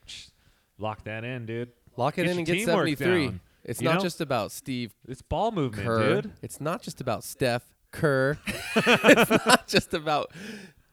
lock 0.79 1.03
that 1.03 1.23
in, 1.23 1.45
dude. 1.45 1.69
Lock 1.97 2.17
it 2.17 2.23
Get 2.23 2.31
in 2.31 2.37
and 2.37 2.45
get 2.47 2.65
73. 2.65 3.25
down. 3.25 3.39
It's 3.63 3.79
You 3.81 3.89
not 3.89 3.95
know? 3.95 4.01
just 4.01 4.21
about 4.21 4.51
Steve 4.51 4.93
It's 5.07 5.21
ball 5.21 5.51
movement, 5.51 5.87
Kerr. 5.87 6.21
dude. 6.21 6.31
It's 6.41 6.59
not 6.59 6.81
just 6.81 6.99
about 6.99 7.23
Steph 7.23 7.63
Kerr. 7.91 8.37
it's 8.75 9.45
not 9.45 9.67
just 9.67 9.93
about 9.93 10.31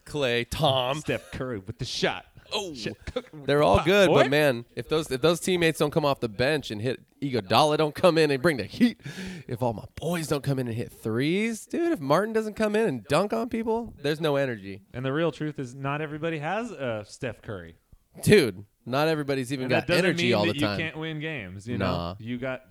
Clay, 0.05 0.45
Tom. 0.45 0.99
Steph 1.01 1.31
Curry 1.33 1.59
with 1.61 1.79
the 1.79 1.85
shot. 1.87 2.27
Oh, 2.53 2.75
Shit, 2.75 2.97
cooking 3.06 3.41
with 3.41 3.47
they're 3.47 3.62
all 3.62 3.83
good, 3.85 4.09
but 4.11 4.31
man, 4.31 4.65
if 4.77 4.89
those 4.89 5.11
if 5.11 5.21
those 5.21 5.41
teammates 5.41 5.79
don't 5.79 5.91
come 5.91 6.05
off 6.05 6.21
the 6.21 6.29
bench 6.29 6.71
and 6.71 6.81
hit 6.81 7.00
Iguodala 7.21 7.77
don't 7.79 7.95
come 7.95 8.17
in 8.19 8.31
and 8.31 8.41
bring 8.43 8.56
the 8.56 8.65
heat, 8.65 9.00
if 9.47 9.62
all 9.62 9.73
my 9.73 9.85
boys 9.97 10.29
don't 10.29 10.43
come 10.43 10.59
in 10.59 10.67
and 10.69 10.77
hit 10.77 10.93
threes, 10.93 11.67
dude, 11.67 11.93
if 11.93 12.00
Martin 12.00 12.33
doesn't 12.33 12.55
come 12.55 12.75
in 12.77 12.87
and 12.89 13.05
dunk 13.05 13.33
on 13.33 13.49
people, 13.49 13.93
there's 14.03 14.21
no 14.21 14.37
energy, 14.37 14.83
And 14.95 15.05
the 15.05 15.12
real 15.12 15.33
truth 15.33 15.59
is, 15.59 15.75
not 15.75 16.00
everybody 16.00 16.39
has 16.39 16.71
a 16.71 17.05
Steph 17.06 17.43
Curry. 17.43 17.77
dude. 18.23 18.65
Not 18.87 19.09
everybody's 19.09 19.53
even 19.53 19.65
And 19.65 19.71
got 19.71 19.91
energy 19.91 20.25
mean 20.25 20.35
all 20.35 20.47
that 20.47 20.55
the 20.55 20.61
time. 20.61 20.79
you 20.81 20.85
can't 20.87 20.97
win 20.97 21.21
games. 21.21 21.69
You 21.69 21.77
Nah. 21.77 22.12
know, 22.12 22.17
you 22.19 22.39
got 22.39 22.62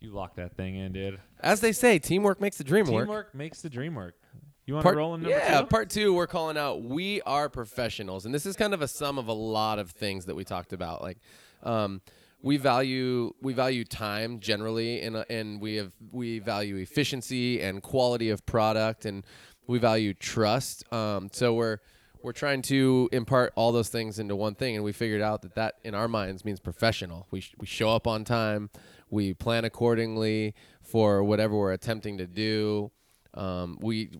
you 0.00 0.10
lock 0.10 0.34
that 0.34 0.56
thing 0.56 0.74
in, 0.74 0.92
dude. 0.92 1.20
As 1.38 1.60
they 1.60 1.70
say, 1.70 2.00
teamwork 2.00 2.40
makes 2.40 2.56
the 2.58 2.64
dream 2.64 2.86
work. 2.86 3.04
Teamwork 3.06 3.34
makes 3.34 3.62
the 3.62 3.70
dream 3.70 3.94
work. 3.94 4.16
You 4.64 4.74
want 4.74 4.84
Part, 4.84 4.94
to 4.94 4.98
roll 4.98 5.14
in 5.14 5.22
number 5.22 5.36
yeah, 5.36 5.60
two? 5.60 5.66
part 5.66 5.90
two, 5.90 6.14
we're 6.14 6.28
calling 6.28 6.56
out 6.56 6.82
we 6.82 7.20
are 7.22 7.48
professionals, 7.48 8.26
and 8.26 8.34
this 8.34 8.46
is 8.46 8.54
kind 8.54 8.72
of 8.72 8.80
a 8.80 8.88
sum 8.88 9.18
of 9.18 9.26
a 9.26 9.32
lot 9.32 9.78
of 9.78 9.90
things 9.90 10.26
that 10.26 10.36
we 10.36 10.44
talked 10.44 10.72
about. 10.72 11.02
Like, 11.02 11.18
um, 11.64 12.00
we 12.42 12.56
value 12.58 13.34
we 13.40 13.54
value 13.54 13.84
time 13.84 14.38
generally, 14.38 15.00
and 15.00 15.24
and 15.28 15.60
we 15.60 15.76
have 15.76 15.92
we 16.12 16.38
value 16.38 16.76
efficiency 16.76 17.60
and 17.60 17.82
quality 17.82 18.30
of 18.30 18.46
product, 18.46 19.04
and 19.04 19.24
we 19.66 19.78
value 19.78 20.14
trust. 20.14 20.90
Um, 20.92 21.28
so 21.32 21.54
we're 21.54 21.78
we're 22.22 22.32
trying 22.32 22.62
to 22.62 23.08
impart 23.10 23.52
all 23.56 23.72
those 23.72 23.88
things 23.88 24.20
into 24.20 24.36
one 24.36 24.54
thing, 24.54 24.76
and 24.76 24.84
we 24.84 24.92
figured 24.92 25.22
out 25.22 25.42
that 25.42 25.56
that 25.56 25.74
in 25.82 25.94
our 25.96 26.06
minds 26.06 26.44
means 26.44 26.60
professional. 26.60 27.26
We 27.32 27.40
sh- 27.40 27.54
we 27.58 27.66
show 27.66 27.90
up 27.90 28.06
on 28.06 28.24
time, 28.24 28.70
we 29.10 29.34
plan 29.34 29.64
accordingly 29.64 30.54
for 30.82 31.24
whatever 31.24 31.56
we're 31.56 31.72
attempting 31.72 32.18
to 32.18 32.28
do. 32.28 32.92
Um, 33.34 33.78
we 33.80 34.10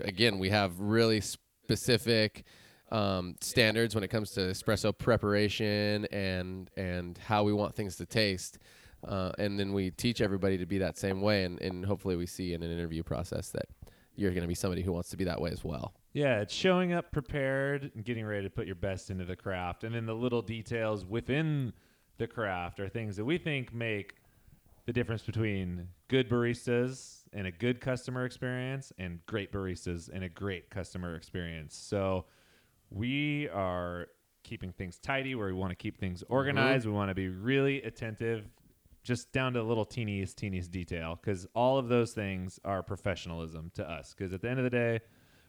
again 0.00 0.38
we 0.38 0.48
have 0.48 0.78
really 0.80 1.20
specific 1.20 2.44
um, 2.90 3.36
standards 3.40 3.94
when 3.94 4.04
it 4.04 4.08
comes 4.08 4.32
to 4.32 4.40
espresso 4.40 4.96
preparation 4.96 6.06
and 6.12 6.70
and 6.76 7.18
how 7.18 7.42
we 7.42 7.52
want 7.52 7.74
things 7.74 7.96
to 7.96 8.06
taste. 8.06 8.58
Uh, 9.06 9.32
and 9.38 9.58
then 9.58 9.72
we 9.72 9.90
teach 9.90 10.20
everybody 10.20 10.56
to 10.56 10.64
be 10.64 10.78
that 10.78 10.96
same 10.96 11.20
way, 11.20 11.42
and, 11.42 11.60
and 11.60 11.84
hopefully 11.84 12.14
we 12.14 12.24
see 12.24 12.54
in 12.54 12.62
an 12.62 12.70
interview 12.70 13.02
process 13.02 13.50
that 13.50 13.66
you're 14.14 14.30
going 14.30 14.42
to 14.42 14.48
be 14.48 14.54
somebody 14.54 14.80
who 14.80 14.92
wants 14.92 15.08
to 15.08 15.16
be 15.16 15.24
that 15.24 15.40
way 15.40 15.50
as 15.50 15.64
well. 15.64 15.92
Yeah, 16.12 16.40
it's 16.40 16.54
showing 16.54 16.92
up 16.92 17.10
prepared 17.10 17.90
and 17.94 18.04
getting 18.04 18.24
ready 18.24 18.44
to 18.44 18.50
put 18.50 18.66
your 18.66 18.76
best 18.76 19.10
into 19.10 19.24
the 19.24 19.34
craft. 19.34 19.82
And 19.82 19.94
then 19.94 20.06
the 20.06 20.14
little 20.14 20.42
details 20.42 21.04
within 21.04 21.72
the 22.18 22.26
craft 22.26 22.78
are 22.78 22.88
things 22.88 23.16
that 23.16 23.24
we 23.24 23.38
think 23.38 23.74
make 23.74 24.16
the 24.86 24.92
difference 24.92 25.22
between 25.22 25.88
good 26.08 26.28
baristas 26.28 27.21
and 27.32 27.46
a 27.46 27.50
good 27.50 27.80
customer 27.80 28.24
experience 28.24 28.92
and 28.98 29.24
great 29.26 29.52
baristas 29.52 30.10
and 30.12 30.24
a 30.24 30.28
great 30.28 30.70
customer 30.70 31.16
experience. 31.16 31.76
So 31.76 32.26
we 32.90 33.48
are 33.48 34.08
keeping 34.42 34.72
things 34.72 34.98
tidy 34.98 35.34
where 35.34 35.46
we 35.46 35.52
want 35.52 35.70
to 35.70 35.76
keep 35.76 35.98
things 35.98 36.22
mm-hmm. 36.22 36.32
organized. 36.32 36.86
We 36.86 36.92
want 36.92 37.10
to 37.10 37.14
be 37.14 37.28
really 37.28 37.82
attentive 37.82 38.44
just 39.02 39.32
down 39.32 39.54
to 39.54 39.60
the 39.60 39.64
little 39.64 39.84
teeniest, 39.84 40.38
teeniest 40.38 40.70
detail 40.70 41.18
because 41.20 41.46
all 41.54 41.78
of 41.78 41.88
those 41.88 42.12
things 42.12 42.60
are 42.64 42.82
professionalism 42.82 43.70
to 43.74 43.90
us. 43.90 44.14
Because 44.16 44.32
at 44.32 44.42
the 44.42 44.48
end 44.48 44.58
of 44.58 44.64
the 44.64 44.70
day, 44.70 45.00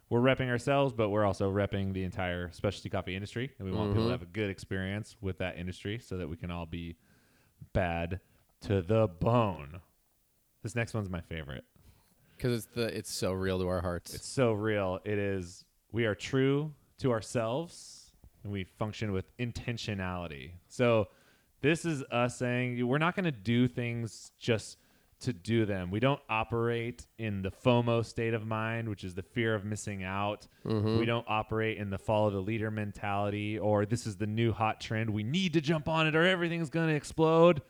we're 0.10 0.22
repping 0.22 0.50
ourselves, 0.50 0.94
but 0.94 1.10
we're 1.10 1.26
also 1.26 1.52
repping 1.52 1.94
the 1.94 2.04
entire 2.04 2.52
specialty 2.52 2.90
coffee 2.90 3.16
industry, 3.16 3.52
and 3.58 3.68
we 3.68 3.76
want 3.76 3.92
people 3.92 4.04
to 4.04 4.06
mm-hmm. 4.06 4.12
have 4.12 4.22
a 4.22 4.26
good 4.26 4.50
experience 4.50 5.16
with 5.22 5.40
that 5.40 5.58
industry 5.58 5.98
so 5.98 6.18
that 6.18 6.30
we 6.30 6.36
can 6.36 6.52
all 6.52 6.66
be 6.66 6.98
bad 7.74 8.20
to 8.62 8.82
the 8.82 9.08
bone. 9.08 9.82
This 10.62 10.76
next 10.76 10.94
one's 10.94 11.10
my 11.10 11.22
favorite. 11.22 11.64
Because 12.38 12.66
it's 12.66 12.76
the 12.76 12.98
it's 12.98 13.12
so 13.12 13.32
real 13.32 13.60
to 13.60 13.68
our 13.68 13.82
hearts. 13.82 14.14
It's 14.14 14.28
so 14.28 14.54
real. 14.54 15.00
It 15.06 15.18
is. 15.18 15.66
We 15.92 16.06
are 16.06 16.16
true 16.16 16.74
to 17.00 17.12
ourselves, 17.12 18.12
and 18.44 18.52
we 18.52 18.64
function 18.64 19.12
with 19.12 19.26
intentionality. 19.38 20.52
So, 20.68 21.10
this 21.62 21.86
is 21.86 22.04
us 22.12 22.38
saying 22.38 22.86
we're 22.86 22.98
not 22.98 23.16
going 23.16 23.26
to 23.26 23.32
do 23.32 23.68
things 23.68 24.32
just 24.40 24.78
to 25.24 25.34
do 25.34 25.66
them. 25.66 25.90
We 25.90 26.00
don't 26.00 26.20
operate 26.30 27.08
in 27.18 27.42
the 27.42 27.52
FOMO 27.52 28.06
state 28.06 28.34
of 28.34 28.46
mind, 28.46 28.90
which 28.90 29.04
is 29.06 29.14
the 29.14 29.24
fear 29.24 29.56
of 29.56 29.64
missing 29.64 30.04
out. 30.04 30.48
Mm-hmm. 30.66 31.00
We 31.00 31.06
don't 31.06 31.26
operate 31.30 31.78
in 31.78 31.90
the 31.90 31.98
follow 31.98 32.30
the 32.30 32.40
leader 32.40 32.70
mentality 32.70 33.58
or 33.58 33.86
this 33.86 34.06
is 34.06 34.18
the 34.18 34.28
new 34.28 34.52
hot 34.52 34.82
trend. 34.82 35.10
We 35.10 35.24
need 35.24 35.54
to 35.54 35.62
jump 35.62 35.88
on 35.88 36.08
it 36.08 36.16
or 36.16 36.26
everything's 36.26 36.70
going 36.70 36.90
to 36.90 36.96
explode. 36.96 37.62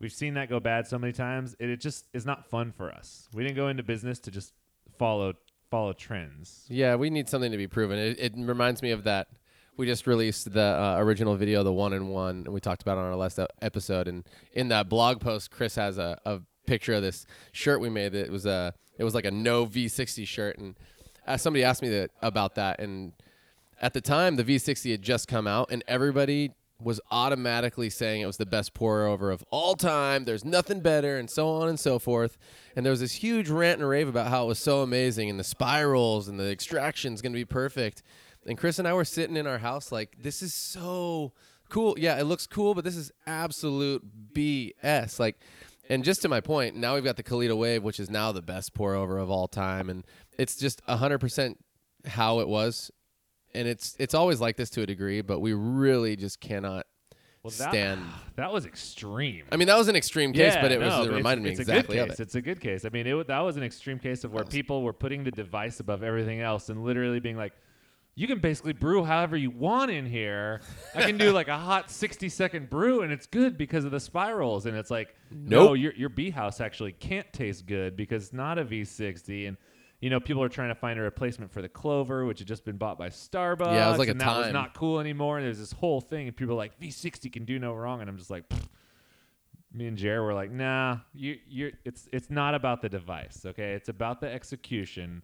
We've 0.00 0.12
seen 0.12 0.34
that 0.34 0.48
go 0.48 0.60
bad 0.60 0.86
so 0.86 0.98
many 0.98 1.12
times. 1.12 1.56
It, 1.58 1.70
it 1.70 1.80
just 1.80 2.06
is 2.12 2.26
not 2.26 2.48
fun 2.50 2.72
for 2.76 2.90
us. 2.90 3.28
We 3.32 3.42
didn't 3.42 3.56
go 3.56 3.68
into 3.68 3.82
business 3.82 4.18
to 4.20 4.30
just 4.30 4.52
follow 4.98 5.34
follow 5.70 5.92
trends. 5.92 6.64
Yeah, 6.68 6.94
we 6.96 7.10
need 7.10 7.28
something 7.28 7.50
to 7.50 7.56
be 7.56 7.66
proven. 7.66 7.98
It, 7.98 8.20
it 8.20 8.32
reminds 8.36 8.82
me 8.82 8.90
of 8.90 9.04
that. 9.04 9.28
We 9.76 9.86
just 9.86 10.06
released 10.06 10.52
the 10.52 10.62
uh, 10.62 10.96
original 10.98 11.36
video, 11.36 11.62
the 11.62 11.72
one 11.72 11.92
and 11.92 12.08
one, 12.08 12.44
and 12.46 12.48
we 12.48 12.60
talked 12.60 12.82
about 12.82 12.96
it 12.96 13.00
on 13.00 13.06
our 13.06 13.16
last 13.16 13.38
episode. 13.60 14.08
And 14.08 14.24
in 14.52 14.68
that 14.68 14.88
blog 14.88 15.20
post, 15.20 15.50
Chris 15.50 15.74
has 15.74 15.98
a, 15.98 16.18
a 16.24 16.40
picture 16.66 16.94
of 16.94 17.02
this 17.02 17.26
shirt 17.52 17.80
we 17.80 17.90
made. 17.90 18.12
That 18.12 18.30
was 18.30 18.46
a 18.46 18.74
it 18.98 19.04
was 19.04 19.14
like 19.14 19.24
a 19.24 19.30
no 19.30 19.66
V60 19.66 20.26
shirt, 20.26 20.58
and 20.58 20.76
uh, 21.26 21.36
somebody 21.36 21.64
asked 21.64 21.82
me 21.82 21.88
that 21.90 22.10
about 22.22 22.54
that. 22.54 22.80
And 22.80 23.12
at 23.80 23.92
the 23.92 24.00
time, 24.00 24.36
the 24.36 24.44
V60 24.44 24.90
had 24.92 25.02
just 25.02 25.28
come 25.28 25.46
out, 25.46 25.70
and 25.70 25.84
everybody 25.86 26.52
was 26.80 27.00
automatically 27.10 27.88
saying 27.88 28.20
it 28.20 28.26
was 28.26 28.36
the 28.36 28.46
best 28.46 28.74
pour 28.74 29.06
over 29.06 29.30
of 29.30 29.42
all 29.50 29.74
time. 29.74 30.24
There's 30.24 30.44
nothing 30.44 30.80
better, 30.80 31.16
and 31.16 31.30
so 31.30 31.48
on 31.48 31.68
and 31.68 31.80
so 31.80 31.98
forth. 31.98 32.36
And 32.74 32.84
there 32.84 32.90
was 32.90 33.00
this 33.00 33.14
huge 33.14 33.48
rant 33.48 33.80
and 33.80 33.88
rave 33.88 34.08
about 34.08 34.28
how 34.28 34.44
it 34.44 34.48
was 34.48 34.58
so 34.58 34.82
amazing, 34.82 35.30
and 35.30 35.40
the 35.40 35.44
spirals 35.44 36.28
and 36.28 36.38
the 36.38 36.50
extraction's 36.50 37.22
going 37.22 37.32
to 37.32 37.38
be 37.38 37.44
perfect. 37.44 38.02
And 38.46 38.56
Chris 38.58 38.78
and 38.78 38.86
I 38.86 38.92
were 38.92 39.04
sitting 39.04 39.36
in 39.36 39.46
our 39.46 39.58
house 39.58 39.90
like, 39.90 40.16
this 40.22 40.42
is 40.42 40.54
so 40.54 41.32
cool. 41.68 41.96
Yeah, 41.98 42.18
it 42.18 42.24
looks 42.24 42.46
cool, 42.46 42.74
but 42.74 42.84
this 42.84 42.96
is 42.96 43.10
absolute 43.26 44.02
BS. 44.32 45.18
Like, 45.18 45.36
and 45.88 46.04
just 46.04 46.22
to 46.22 46.28
my 46.28 46.40
point, 46.40 46.76
now 46.76 46.94
we've 46.94 47.04
got 47.04 47.16
the 47.16 47.22
Kalita 47.22 47.56
Wave, 47.56 47.82
which 47.82 48.00
is 48.00 48.10
now 48.10 48.32
the 48.32 48.42
best 48.42 48.74
pour 48.74 48.94
over 48.94 49.18
of 49.18 49.30
all 49.30 49.48
time, 49.48 49.88
and 49.88 50.04
it's 50.38 50.56
just 50.56 50.80
hundred 50.86 51.18
percent 51.18 51.58
how 52.04 52.40
it 52.40 52.48
was. 52.48 52.90
And 53.56 53.66
it's 53.66 53.96
it's 53.98 54.14
always 54.14 54.40
like 54.40 54.56
this 54.56 54.70
to 54.70 54.82
a 54.82 54.86
degree, 54.86 55.20
but 55.22 55.40
we 55.40 55.52
really 55.54 56.14
just 56.16 56.40
cannot 56.40 56.86
Well, 57.42 57.50
that, 57.58 57.70
stand. 57.70 58.04
that 58.36 58.52
was 58.52 58.66
extreme. 58.66 59.44
I 59.50 59.56
mean, 59.56 59.68
that 59.68 59.78
was 59.78 59.88
an 59.88 59.96
extreme 59.96 60.32
case, 60.32 60.54
but 60.60 60.70
it 60.72 60.80
was 60.80 61.06
it 61.06 61.12
reminded 61.12 61.42
me 61.44 61.50
it's 61.50 61.60
exactly 61.60 61.98
a 61.98 62.02
of 62.02 62.08
good 62.08 62.12
case. 62.12 62.20
it. 62.20 62.22
It's 62.24 62.34
a 62.34 62.42
good 62.42 62.60
case. 62.60 62.84
I 62.84 62.90
mean, 62.90 63.06
it, 63.06 63.26
that 63.26 63.40
was 63.40 63.56
an 63.56 63.62
extreme 63.62 63.98
case 63.98 64.24
of 64.24 64.32
where 64.32 64.44
people 64.44 64.82
were 64.82 64.92
putting 64.92 65.24
the 65.24 65.30
device 65.30 65.80
above 65.80 66.02
everything 66.02 66.40
else 66.40 66.68
and 66.68 66.84
literally 66.84 67.20
being 67.20 67.36
like, 67.36 67.52
"You 68.14 68.26
can 68.26 68.40
basically 68.40 68.72
brew 68.74 69.04
however 69.04 69.36
you 69.36 69.50
want 69.50 69.90
in 69.90 70.06
here. 70.06 70.60
I 70.94 71.02
can 71.02 71.16
do 71.16 71.32
like 71.32 71.48
a 71.48 71.56
hot 71.58 71.90
sixty 71.90 72.28
second 72.28 72.68
brew, 72.68 73.02
and 73.02 73.12
it's 73.12 73.26
good 73.26 73.56
because 73.56 73.84
of 73.84 73.90
the 73.90 74.00
spirals." 74.00 74.66
And 74.66 74.76
it's 74.76 74.90
like, 74.90 75.14
no, 75.30 75.74
your 75.74 75.92
your 75.94 76.08
Bee 76.10 76.30
House 76.30 76.60
actually 76.60 76.92
can't 76.92 77.30
taste 77.32 77.66
good 77.66 77.96
because 77.96 78.24
it's 78.24 78.32
not 78.32 78.58
a 78.58 78.64
V 78.64 78.84
sixty 78.84 79.46
and. 79.46 79.56
You 80.00 80.10
know, 80.10 80.20
people 80.20 80.42
are 80.42 80.48
trying 80.48 80.68
to 80.68 80.74
find 80.74 80.98
a 80.98 81.02
replacement 81.02 81.50
for 81.50 81.62
the 81.62 81.68
Clover, 81.68 82.26
which 82.26 82.38
had 82.40 82.48
just 82.48 82.64
been 82.64 82.76
bought 82.76 82.98
by 82.98 83.08
Starbucks. 83.08 83.74
Yeah, 83.74 83.86
it 83.86 83.90
was 83.90 83.98
like 83.98 84.08
a 84.08 84.10
and 84.12 84.20
that 84.20 84.36
was 84.38 84.52
not 84.52 84.74
cool 84.74 85.00
anymore. 85.00 85.38
And 85.38 85.46
there's 85.46 85.58
this 85.58 85.72
whole 85.72 86.00
thing, 86.00 86.28
and 86.28 86.36
people 86.36 86.54
are 86.54 86.58
like, 86.58 86.78
V60 86.78 87.32
can 87.32 87.44
do 87.44 87.58
no 87.58 87.72
wrong. 87.72 88.00
And 88.02 88.10
I'm 88.10 88.18
just 88.18 88.30
like, 88.30 88.48
"Pfft." 88.48 88.66
me 89.72 89.86
and 89.86 89.96
Jared 89.96 90.22
were 90.22 90.34
like, 90.34 90.50
nah, 90.50 90.98
you 91.14 91.38
you're, 91.48 91.70
it's 91.84 92.08
it's 92.12 92.30
not 92.30 92.54
about 92.54 92.80
the 92.82 92.88
device, 92.88 93.44
okay? 93.44 93.72
It's 93.74 93.88
about 93.88 94.20
the 94.20 94.32
execution. 94.32 95.22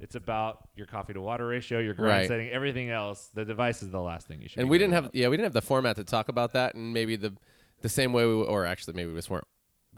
It's 0.00 0.14
about 0.16 0.68
your 0.76 0.86
coffee 0.86 1.14
to 1.14 1.20
water 1.20 1.46
ratio, 1.46 1.78
your 1.78 1.94
grind 1.94 2.10
Right. 2.10 2.28
setting, 2.28 2.50
everything 2.50 2.90
else. 2.90 3.30
The 3.32 3.44
device 3.44 3.82
is 3.82 3.90
the 3.90 4.00
last 4.00 4.26
thing 4.26 4.42
you 4.42 4.48
should. 4.48 4.60
and 4.60 4.68
we 4.68 4.76
didn't 4.78 4.92
have 4.94 5.04
about. 5.04 5.14
yeah 5.14 5.28
we 5.28 5.36
didn't 5.36 5.46
have 5.46 5.52
the 5.54 5.62
format 5.62 5.96
to 5.96 6.04
talk 6.04 6.28
about 6.28 6.52
that, 6.52 6.74
and 6.74 6.92
maybe 6.92 7.16
the 7.16 7.34
the 7.80 7.88
same 7.88 8.12
way 8.12 8.26
we 8.26 8.32
or 8.32 8.66
actually 8.66 8.94
maybe 8.94 9.10
we 9.10 9.16
just 9.18 9.30
weren't 9.30 9.46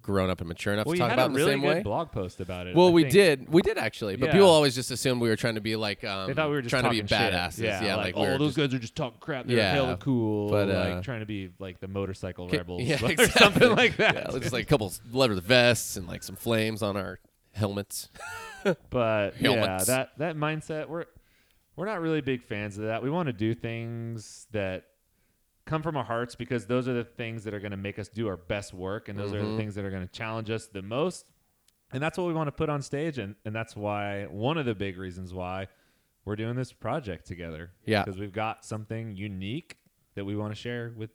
grown 0.06 0.30
up 0.30 0.40
and 0.40 0.48
mature 0.48 0.72
enough 0.72 0.86
Well, 0.86 0.94
to 0.94 0.98
talk 1.00 1.12
about 1.12 1.24
a 1.24 1.26
in 1.26 1.32
the 1.32 1.38
really 1.38 1.52
same 1.52 1.60
good 1.60 1.68
way. 1.78 1.82
blog 1.82 2.12
post 2.12 2.40
about 2.40 2.66
it. 2.66 2.74
Well, 2.76 2.88
I 2.88 2.90
we 2.92 3.02
think. 3.02 3.12
did, 3.12 3.48
we 3.52 3.60
did 3.60 3.76
actually, 3.76 4.16
but 4.16 4.26
Yeah. 4.28 4.32
people 4.32 4.48
always 4.48 4.74
just 4.74 4.90
assumed 4.90 5.20
we 5.20 5.28
were 5.28 5.36
trying 5.36 5.56
to 5.56 5.60
be 5.60 5.76
like 5.76 6.04
um, 6.04 6.28
They 6.28 6.34
thought 6.34 6.48
we 6.48 6.54
were 6.54 6.62
just 6.62 6.70
trying 6.70 6.84
to 6.84 6.90
be 6.90 7.02
badasses. 7.02 7.58
Yeah, 7.58 7.84
Yeah, 7.84 7.96
like, 7.96 8.06
like, 8.06 8.16
we 8.16 8.22
oh, 8.22 8.32
were 8.32 8.38
those 8.38 8.54
just- 8.54 8.56
guys 8.70 8.74
are 8.74 8.78
just 8.78 8.96
talking 8.96 9.18
crap. 9.20 9.46
They're 9.46 9.56
Yeah, 9.58 9.72
hella 9.74 9.96
cool, 9.98 10.48
but, 10.48 10.68
like 10.68 10.76
uh, 10.94 11.02
trying 11.02 11.20
to 11.20 11.26
be 11.26 11.50
like 11.58 11.80
the 11.80 11.88
motorcycle 11.88 12.48
rebels, 12.52 12.82
yeah, 12.84 13.04
or 13.04 13.10
exactly. 13.10 13.26
something 13.26 13.76
like 13.76 13.96
that. 13.96 14.14
Yeah, 14.32 14.38
just 14.38 14.52
like 14.52 14.64
a 14.64 14.68
couple 14.68 14.92
leather 15.12 15.34
vests 15.40 15.96
and 15.96 16.06
like 16.06 16.22
some 16.22 16.36
flames 16.36 16.82
on 16.82 16.96
our 16.96 17.18
helmets. 17.52 18.08
But 18.90 19.40
yeah, 19.40 19.78
that 19.84 20.10
that 20.18 20.36
mindset 20.36 20.88
we're 20.88 21.04
we're 21.76 21.86
not 21.86 22.00
really 22.00 22.20
big 22.20 22.42
fans 22.42 22.78
of 22.78 22.84
that. 22.86 23.00
We 23.02 23.10
want 23.10 23.28
to 23.28 23.32
do 23.32 23.54
things 23.54 24.46
that 24.50 24.84
come 25.66 25.82
from 25.82 25.96
our 25.96 26.04
hearts 26.04 26.34
because 26.34 26.66
those 26.66 26.88
are 26.88 26.94
the 26.94 27.04
things 27.04 27.44
that 27.44 27.52
are 27.52 27.60
going 27.60 27.72
to 27.72 27.76
make 27.76 27.98
us 27.98 28.08
do 28.08 28.28
our 28.28 28.36
best 28.36 28.72
work 28.72 29.08
and 29.08 29.18
those 29.18 29.32
are 29.34 29.40
the 29.42 29.48
Mhm. 29.48 29.56
things 29.56 29.74
that 29.74 29.84
are 29.84 29.90
going 29.90 30.06
to 30.06 30.12
challenge 30.12 30.48
us 30.50 30.66
the 30.68 30.80
most. 30.82 31.26
And 31.92 32.02
that's 32.02 32.16
what 32.16 32.26
we 32.26 32.32
want 32.32 32.48
to 32.48 32.52
put 32.52 32.68
on 32.68 32.82
stage 32.82 33.18
and 33.18 33.34
and 33.44 33.54
that's 33.54 33.76
why 33.76 34.24
one 34.26 34.58
of 34.58 34.64
the 34.66 34.74
big 34.74 34.96
reasons 34.96 35.34
why 35.34 35.68
we're 36.24 36.36
doing 36.36 36.56
this 36.56 36.72
project 36.72 37.26
together. 37.26 37.70
Yeah. 37.84 38.04
Because 38.04 38.18
we've 38.18 38.32
got 38.32 38.64
something 38.64 39.14
unique 39.16 39.76
that 40.14 40.24
we 40.24 40.34
want 40.36 40.52
to 40.52 40.60
share 40.60 40.92
with 40.96 41.10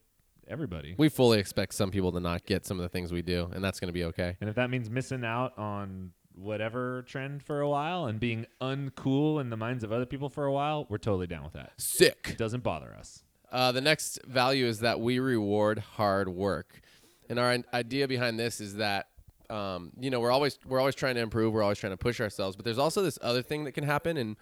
everybody. 0.48 0.96
We 0.98 1.10
fully 1.10 1.40
expect 1.40 1.74
some 1.74 1.92
people 1.92 2.12
to 2.14 2.20
not 2.20 2.46
get 2.46 2.66
some 2.66 2.78
of 2.80 2.84
the 2.84 2.90
things 2.90 3.12
we 3.12 3.22
do, 3.22 3.50
and 3.54 3.64
that's 3.64 3.80
going 3.80 3.88
to 3.90 3.94
be 3.94 4.04
okay. 4.06 4.38
And 4.42 4.50
if 4.50 4.56
that 4.56 4.70
means 4.70 4.90
missing 4.90 5.24
out 5.26 5.58
on 5.58 6.12
whatever 6.34 7.04
trend 7.04 7.44
for 7.44 7.60
a 7.62 7.70
while 7.70 8.06
and 8.06 8.20
being 8.20 8.46
uncool 8.62 9.40
in 9.42 9.50
the 9.50 9.58
minds 9.58 9.84
of 9.84 9.92
other 9.92 10.06
people 10.06 10.30
for 10.30 10.46
a 10.46 10.52
while, 10.52 10.86
we're 10.90 10.98
totally 10.98 11.28
down 11.28 11.44
with 11.44 11.54
that. 11.54 11.74
Sick. 11.78 12.28
It 12.32 12.38
doesn't 12.38 12.64
bother 12.64 12.94
us. 12.98 13.24
Uh, 13.52 13.72
the 13.72 13.82
next 13.82 14.20
value 14.26 14.66
is 14.66 14.80
that 14.80 15.00
we 15.00 15.20
reward 15.20 15.80
hard 15.80 16.30
work, 16.30 16.82
and 17.30 17.38
our 17.38 17.58
idea 17.74 18.08
behind 18.08 18.40
this 18.40 18.62
is 18.62 18.76
that 18.76 19.08
um, 19.50 19.92
you 20.00 20.10
know 20.10 20.20
we're 20.20 20.32
always 20.32 20.58
we're 20.66 20.80
always 20.80 20.96
trying 20.96 21.16
to 21.16 21.22
improve, 21.22 21.54
we're 21.54 21.64
always 21.64 21.78
trying 21.78 21.94
to 21.94 21.98
push 21.98 22.22
ourselves, 22.22 22.56
but 22.56 22.64
there's 22.64 22.78
also 22.78 23.02
this 23.02 23.20
other 23.22 23.42
thing 23.42 23.66
that 23.66 23.74
can 23.74 23.84
happen, 23.84 24.18
and 24.18 24.38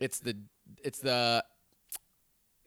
it's 0.00 0.20
the 0.20 0.36
it's 0.82 1.00
the 1.00 1.44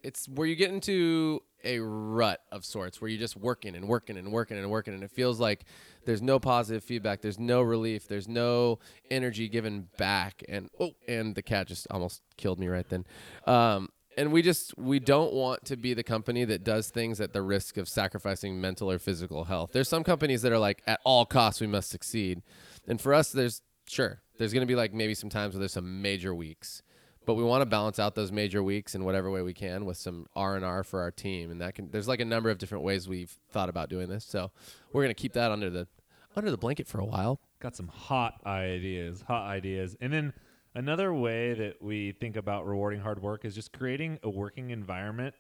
it's 0.03 0.27
where 0.27 0.47
you 0.47 0.55
get 0.55 0.69
into 0.69 1.41
a 1.63 1.79
rut 1.79 2.41
of 2.51 2.65
sorts 2.65 2.99
where 3.01 3.09
you're 3.09 3.19
just 3.19 3.37
working 3.37 3.75
and 3.75 3.87
working 3.87 4.17
and 4.17 4.31
working 4.31 4.57
and 4.57 4.69
working 4.69 4.93
and 4.93 5.01
it 5.01 5.09
feels 5.09 5.39
like 5.39 5.63
there's 6.05 6.21
no 6.21 6.37
positive 6.37 6.83
feedback 6.83 7.21
there's 7.21 7.39
no 7.39 7.61
relief 7.61 8.05
there's 8.05 8.27
no 8.27 8.79
energy 9.09 9.47
given 9.47 9.87
back 9.97 10.43
and 10.49 10.69
oh 10.81 10.91
and 11.07 11.35
the 11.35 11.41
cat 11.41 11.67
just 11.67 11.87
almost 11.89 12.21
killed 12.37 12.59
me 12.59 12.67
right 12.67 12.89
then. 12.89 13.05
Um, 13.47 13.89
and 14.17 14.31
we 14.31 14.41
just 14.41 14.77
we 14.77 14.99
don't 14.99 15.33
want 15.33 15.65
to 15.65 15.75
be 15.75 15.93
the 15.93 16.03
company 16.03 16.45
that 16.45 16.63
does 16.63 16.89
things 16.89 17.19
at 17.19 17.33
the 17.33 17.41
risk 17.41 17.77
of 17.77 17.87
sacrificing 17.87 18.59
mental 18.59 18.89
or 18.89 18.99
physical 18.99 19.45
health 19.45 19.71
there's 19.73 19.89
some 19.89 20.03
companies 20.03 20.41
that 20.41 20.51
are 20.51 20.59
like 20.59 20.81
at 20.87 20.99
all 21.03 21.25
costs 21.25 21.61
we 21.61 21.67
must 21.67 21.89
succeed 21.89 22.41
and 22.87 23.01
for 23.01 23.13
us 23.13 23.31
there's 23.31 23.61
sure 23.87 24.21
there's 24.37 24.53
going 24.53 24.61
to 24.61 24.67
be 24.67 24.75
like 24.75 24.93
maybe 24.93 25.13
some 25.13 25.29
times 25.29 25.53
where 25.53 25.59
there's 25.59 25.73
some 25.73 26.01
major 26.01 26.33
weeks 26.33 26.81
but 27.25 27.35
we 27.35 27.43
want 27.43 27.61
to 27.61 27.65
balance 27.65 27.99
out 27.99 28.15
those 28.15 28.31
major 28.31 28.61
weeks 28.61 28.95
in 28.95 29.05
whatever 29.05 29.31
way 29.31 29.41
we 29.41 29.53
can 29.53 29.85
with 29.85 29.97
some 29.97 30.27
R 30.35 30.55
and 30.55 30.65
R 30.65 30.83
for 30.83 31.01
our 31.01 31.11
team, 31.11 31.51
and 31.51 31.61
that 31.61 31.75
can. 31.75 31.89
There's 31.89 32.07
like 32.07 32.19
a 32.19 32.25
number 32.25 32.49
of 32.49 32.57
different 32.57 32.83
ways 32.83 33.07
we've 33.07 33.37
thought 33.51 33.69
about 33.69 33.89
doing 33.89 34.09
this, 34.09 34.25
so 34.25 34.51
we're 34.91 35.03
gonna 35.03 35.13
keep 35.13 35.33
that 35.33 35.51
under 35.51 35.69
the 35.69 35.87
under 36.35 36.51
the 36.51 36.57
blanket 36.57 36.87
for 36.87 36.99
a 36.99 37.05
while. 37.05 37.39
Got 37.59 37.75
some 37.75 37.87
hot 37.87 38.41
ideas, 38.45 39.23
hot 39.27 39.47
ideas. 39.47 39.95
And 40.01 40.11
then 40.11 40.33
another 40.75 41.13
way 41.13 41.53
that 41.53 41.81
we 41.81 42.11
think 42.13 42.35
about 42.35 42.65
rewarding 42.65 42.99
hard 42.99 43.21
work 43.21 43.45
is 43.45 43.55
just 43.55 43.73
creating 43.73 44.19
a 44.23 44.29
working 44.29 44.69
environment 44.71 45.35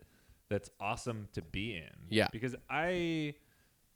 that's 0.49 0.69
awesome 0.79 1.27
to 1.33 1.41
be 1.41 1.75
in. 1.75 1.89
Yeah. 2.09 2.27
Because 2.31 2.55
I 2.69 3.35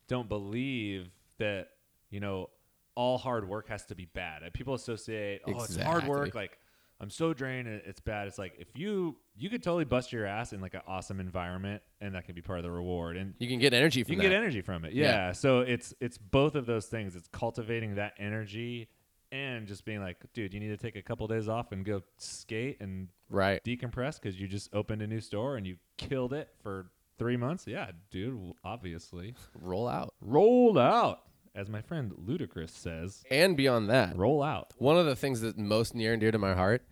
don't 0.08 0.30
believe 0.30 1.10
that, 1.40 1.70
you 2.10 2.20
know, 2.20 2.50
all 2.96 3.18
hard 3.18 3.48
work 3.48 3.68
has 3.70 3.86
to 3.86 3.96
be 3.96 4.06
bad. 4.06 4.44
Uh, 4.44 4.50
People 4.54 4.74
associate, 4.74 5.42
oh, 5.48 5.64
it's 5.64 5.78
hard 5.78 6.08
work. 6.08 6.34
Like, 6.34 6.58
I'm 7.00 7.12
so 7.12 7.32
drained 7.32 7.68
it's 7.68 8.00
bad. 8.00 8.28
It's 8.28 8.40
like 8.40 8.54
if 8.58 8.70
you 8.76 9.18
you 9.36 9.52
could 9.52 9.62
totally 9.62 9.86
bust 9.86 10.12
your 10.12 10.26
ass 10.26 10.52
in 10.52 10.62
like 10.62 10.74
an 10.74 10.82
awesome 10.88 11.20
environment 11.20 11.84
and 12.02 12.16
that 12.16 12.26
can 12.26 12.34
be 12.34 12.42
part 12.42 12.58
of 12.58 12.64
the 12.64 12.72
reward. 12.72 13.18
And 13.18 13.36
You 13.38 13.48
can 13.48 13.60
get 13.60 13.72
energy 13.72 14.02
from 14.04 14.14
you 14.14 14.18
can 14.20 14.24
that. 14.30 14.36
get 14.36 14.42
energy 14.42 14.62
from 14.62 14.84
it. 14.84 14.94
Yeah. 14.94 15.04
Yeah. 15.06 15.32
So 15.34 15.60
it's 15.60 15.94
it's 16.00 16.18
both 16.18 16.56
of 16.56 16.66
those 16.66 16.88
things. 16.88 17.16
It's 17.16 17.28
cultivating 17.28 17.96
that 17.96 18.14
energy 18.18 18.88
and 19.32 19.68
just 19.68 19.86
being 19.86 20.02
like, 20.02 20.18
dude, 20.34 20.54
you 20.54 20.60
need 20.60 20.70
to 20.70 20.78
take 20.78 20.96
a 20.96 21.02
couple 21.02 21.28
days 21.28 21.48
off 21.48 21.72
and 21.72 21.86
go 21.86 22.02
skate 22.18 22.78
and 22.80 23.08
right. 23.30 23.64
decompress 23.64 24.20
because 24.22 24.40
you 24.40 24.48
just 24.48 24.74
opened 24.74 25.02
a 25.02 25.08
new 25.08 25.20
store 25.20 25.58
and 25.58 25.66
you 25.68 25.78
killed 25.98 26.34
it 26.34 26.50
for 26.62 26.88
three 27.18 27.38
months. 27.38 27.66
Yeah, 27.68 27.92
dude. 28.12 28.54
Obviously, 28.64 29.34
Roll 29.62 29.88
out. 29.88 30.14
Roll 30.22 30.78
out, 30.78 31.22
as 31.56 31.70
my 31.70 31.82
friend 31.82 32.12
Ludacris 32.26 32.70
says. 32.70 33.24
And 33.30 33.58
beyond 33.58 33.90
that, 33.90 34.16
Roll 34.18 34.42
out. 34.44 34.74
one 34.78 34.98
of 34.98 35.06
the 35.06 35.16
things 35.16 35.42
that's 35.42 35.58
most 35.58 35.96
near 35.96 36.14
and 36.14 36.22
dear 36.22 36.32
to 36.32 36.38
my 36.38 36.54
heart 36.54 36.84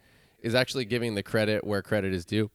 is 0.41 0.55
actually 0.55 0.85
giving 0.85 1.15
the 1.15 1.23
credit 1.23 1.63
where 1.63 1.81
credit 1.81 2.13
is 2.13 2.25
due. 2.25 2.51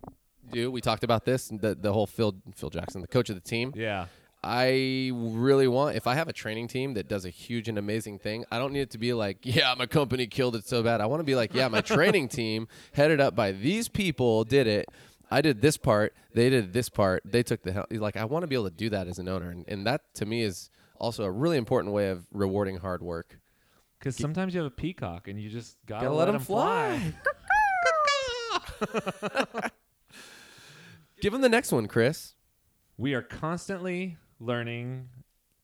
Due. 0.52 0.70
We 0.70 0.80
talked 0.80 1.04
about 1.04 1.24
this. 1.24 1.48
The 1.48 1.76
the 1.76 1.92
whole 1.92 2.06
Phil 2.06 2.34
Phil 2.56 2.70
Jackson, 2.70 3.02
the 3.02 3.06
coach 3.08 3.30
of 3.30 3.36
the 3.36 3.40
team. 3.40 3.72
Yeah. 3.76 4.06
I 4.42 5.10
really 5.14 5.68
want 5.68 5.96
if 5.96 6.06
I 6.06 6.14
have 6.14 6.28
a 6.28 6.32
training 6.32 6.68
team 6.68 6.94
that 6.94 7.08
does 7.08 7.24
a 7.26 7.30
huge 7.30 7.68
and 7.68 7.76
amazing 7.76 8.18
thing, 8.18 8.44
I 8.50 8.58
don't 8.58 8.72
need 8.72 8.80
it 8.80 8.90
to 8.90 8.98
be 8.98 9.12
like, 9.12 9.38
yeah, 9.42 9.74
my 9.76 9.86
company 9.86 10.26
killed 10.26 10.56
it 10.56 10.66
so 10.66 10.82
bad. 10.82 11.00
I 11.00 11.06
want 11.06 11.20
to 11.20 11.24
be 11.24 11.34
like, 11.34 11.54
yeah, 11.54 11.68
my 11.68 11.80
training 11.82 12.28
team 12.40 12.66
headed 12.92 13.20
up 13.20 13.34
by 13.36 13.52
these 13.52 13.88
people 13.88 14.44
did 14.44 14.66
it. 14.66 14.86
I 15.30 15.42
did 15.42 15.60
this 15.60 15.76
part, 15.76 16.14
they 16.34 16.50
did 16.50 16.72
this 16.72 16.88
part, 16.88 17.22
they 17.24 17.42
took 17.42 17.62
the 17.62 17.72
hell. 17.72 17.86
Like 17.90 18.16
I 18.16 18.24
want 18.24 18.42
to 18.42 18.46
be 18.46 18.56
able 18.56 18.64
to 18.70 18.74
do 18.74 18.90
that 18.90 19.06
as 19.06 19.18
an 19.18 19.28
owner, 19.28 19.50
and, 19.50 19.64
and 19.68 19.86
that 19.86 20.12
to 20.14 20.26
me 20.26 20.42
is 20.42 20.70
also 20.96 21.22
a 21.24 21.30
really 21.30 21.56
important 21.56 21.94
way 21.94 22.08
of 22.08 22.26
rewarding 22.32 22.78
hard 22.78 23.02
work. 23.02 23.38
Because 23.98 24.16
sometimes 24.16 24.54
you 24.54 24.60
have 24.60 24.66
a 24.66 24.74
peacock 24.74 25.28
and 25.28 25.38
you 25.40 25.50
just 25.50 25.76
gotta, 25.86 26.06
Gotta 26.06 26.16
let 26.16 26.28
'em 26.28 26.36
'em 26.36 26.40
fly. 26.40 27.14
Give 31.20 31.34
him 31.34 31.42
the 31.42 31.48
next 31.50 31.70
one, 31.70 31.86
Chris. 31.86 32.34
We 32.96 33.12
are 33.14 33.22
constantly 33.22 34.16
learning 34.40 35.08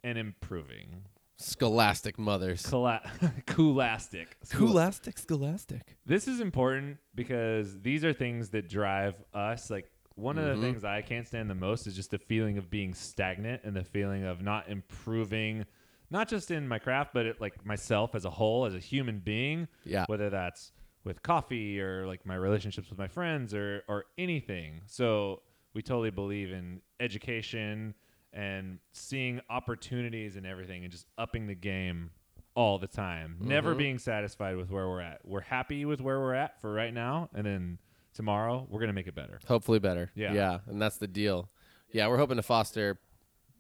and 0.05 0.17
improving. 0.19 1.03
Scholastic 1.39 2.19
mothers. 2.19 2.65
Cola- 2.65 3.03
Coolastic. 3.47 4.37
Scholastic, 4.43 5.19
scholastic. 5.19 5.97
This 6.07 6.29
is 6.29 6.41
important 6.41 6.99
because 7.15 7.81
these 7.81 8.05
are 8.05 8.13
things 8.13 8.51
that 8.51 8.69
drive 8.69 9.15
us. 9.35 9.69
Like 9.71 9.91
one 10.15 10.39
of 10.39 10.45
Mhm. 10.45 10.55
the 10.55 10.61
things 10.67 10.85
I 10.85 11.03
can't 11.03 11.27
stand 11.27 11.51
the 11.51 11.55
most 11.55 11.87
is 11.87 11.95
just 11.95 12.11
the 12.11 12.19
feeling 12.19 12.57
of 12.57 12.71
being 12.71 12.95
stagnant 12.95 13.63
and 13.65 13.77
the 13.77 13.85
feeling 13.85 14.25
of 14.25 14.41
not 14.41 14.69
improving, 14.71 15.67
not 16.11 16.29
just 16.29 16.51
in 16.51 16.67
my 16.69 16.79
craft, 16.79 17.13
but 17.13 17.27
it, 17.27 17.41
like 17.41 17.67
myself 17.67 18.15
as 18.15 18.25
a 18.25 18.31
whole, 18.31 18.65
as 18.65 18.75
a 18.75 18.79
human 18.79 19.19
being. 19.19 19.69
Yeah. 19.85 20.05
Whether 20.09 20.31
that's 20.31 20.73
with 21.05 21.23
coffee 21.23 21.81
or 21.81 22.07
like 22.07 22.25
my 22.25 22.35
relationships 22.37 22.89
with 22.89 22.99
my 22.99 23.09
friends 23.09 23.53
or 23.53 23.83
or 23.89 24.07
anything. 24.17 24.81
So 24.87 25.43
we 25.75 25.83
totally 25.83 26.11
believe 26.11 26.51
in 26.51 26.81
education 26.99 27.95
and 28.37 28.79
seeing 28.93 29.41
opportunities 29.49 30.37
and 30.37 30.47
everything 30.47 30.83
and 30.85 30.93
just 30.93 31.07
upping 31.17 31.47
the 31.47 31.55
game 31.55 32.11
all 32.55 32.79
the 32.79 32.87
time. 32.87 33.37
Never 33.41 33.75
Mhm. 33.75 33.79
being 33.79 33.99
satisfied 33.99 34.57
with 34.57 34.71
where 34.71 34.87
we're 34.89 35.01
at. 35.01 35.21
We're 35.27 35.41
happy 35.41 35.85
with 35.85 36.01
where 36.01 36.21
we're 36.21 36.35
at 36.35 36.61
for 36.61 36.73
right 36.73 36.93
now 36.93 37.29
and 37.35 37.45
then 37.47 37.79
tomorrow 38.15 38.67
we're 38.71 38.79
going 38.81 38.89
to 38.89 38.95
make 38.95 39.07
it 39.07 39.15
better. 39.15 39.41
Hopefully 39.49 39.79
better. 39.79 40.11
Yeah. 40.15 40.33
Yeah. 40.33 40.59
And 40.67 40.81
that's 40.81 40.99
the 40.99 41.07
deal. 41.09 41.51
Yeah. 41.93 42.09
We're 42.09 42.17
hoping 42.19 42.37
to 42.37 42.43
foster 42.43 42.99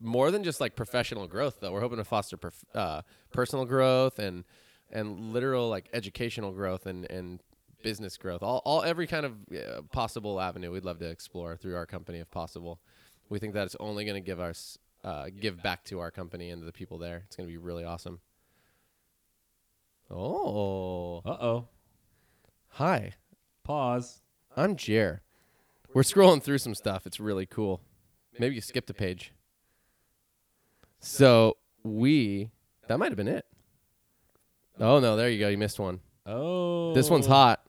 more 0.00 0.30
than 0.30 0.44
just 0.44 0.60
like 0.60 0.76
professional 0.76 1.26
growth, 1.26 1.60
though. 1.60 1.72
We're 1.72 1.80
hoping 1.80 1.98
to 1.98 2.04
foster 2.04 2.36
perf- 2.36 2.64
uh, 2.74 3.02
personal 3.32 3.64
growth 3.64 4.18
and 4.18 4.44
and 4.90 5.32
literal 5.32 5.68
like 5.68 5.88
educational 5.92 6.52
growth 6.52 6.86
and 6.86 7.10
and 7.10 7.42
business 7.82 8.16
growth. 8.16 8.42
All 8.42 8.60
all 8.64 8.82
every 8.82 9.06
kind 9.06 9.26
of 9.26 9.34
uh, 9.52 9.82
possible 9.92 10.40
avenue 10.40 10.70
we'd 10.70 10.84
love 10.84 10.98
to 11.00 11.08
explore 11.08 11.56
through 11.56 11.76
our 11.76 11.86
company 11.86 12.18
if 12.18 12.30
possible. 12.30 12.80
We 13.28 13.38
think 13.38 13.54
that 13.54 13.64
it's 13.66 13.76
only 13.80 14.04
going 14.04 14.14
to 14.22 14.24
give 14.26 14.40
us 14.40 14.78
uh, 15.04 15.26
give 15.40 15.62
back 15.62 15.84
to 15.84 16.00
our 16.00 16.10
company 16.10 16.50
and 16.50 16.62
to 16.62 16.66
the 16.66 16.72
people 16.72 16.98
there. 16.98 17.22
It's 17.26 17.36
going 17.36 17.48
to 17.48 17.52
be 17.52 17.58
really 17.58 17.84
awesome. 17.84 18.20
Oh, 20.10 21.22
Uh-oh. 21.24 21.68
hi. 22.68 23.12
Pause. 23.64 24.20
I'm 24.56 24.76
Jer. 24.76 25.22
We're 25.92 26.02
scrolling 26.02 26.42
through 26.42 26.58
some 26.58 26.74
stuff. 26.74 27.06
It's 27.06 27.18
really 27.18 27.46
cool. 27.46 27.80
Maybe 28.38 28.54
you 28.54 28.60
skipped 28.60 28.90
a 28.90 28.94
page. 28.94 29.32
So 31.00 31.56
we 31.82 32.50
that 32.88 32.98
might 32.98 33.10
have 33.10 33.16
been 33.16 33.28
it. 33.28 33.46
Oh 34.78 35.00
no, 35.00 35.16
there 35.16 35.28
you 35.28 35.38
go. 35.40 35.48
You 35.48 35.58
missed 35.58 35.78
one. 35.80 36.00
Oh. 36.24 36.92
This 36.94 37.10
one's 37.10 37.26
hot. 37.26 37.64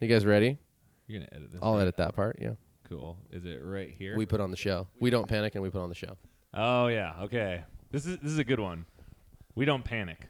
You 0.00 0.08
guys 0.08 0.24
ready? 0.24 0.58
You're 1.06 1.18
going 1.20 1.28
to 1.28 1.34
edit 1.36 1.52
this. 1.52 1.60
I'll 1.62 1.78
edit 1.78 1.96
that 1.96 2.14
part. 2.14 2.38
Yeah. 2.40 2.52
Cool. 2.90 3.16
Is 3.30 3.44
it 3.44 3.60
right 3.62 3.94
here? 3.96 4.16
We 4.16 4.26
put 4.26 4.40
on 4.40 4.50
the 4.50 4.56
show. 4.56 4.88
We 4.98 5.10
don't 5.10 5.28
panic 5.28 5.54
and 5.54 5.62
we 5.62 5.70
put 5.70 5.80
on 5.80 5.88
the 5.88 5.94
show. 5.94 6.16
Oh 6.52 6.88
yeah. 6.88 7.14
Okay. 7.22 7.62
This 7.92 8.04
is 8.04 8.18
this 8.18 8.32
is 8.32 8.38
a 8.38 8.44
good 8.44 8.58
one. 8.58 8.84
We 9.54 9.64
don't 9.64 9.84
panic. 9.84 10.26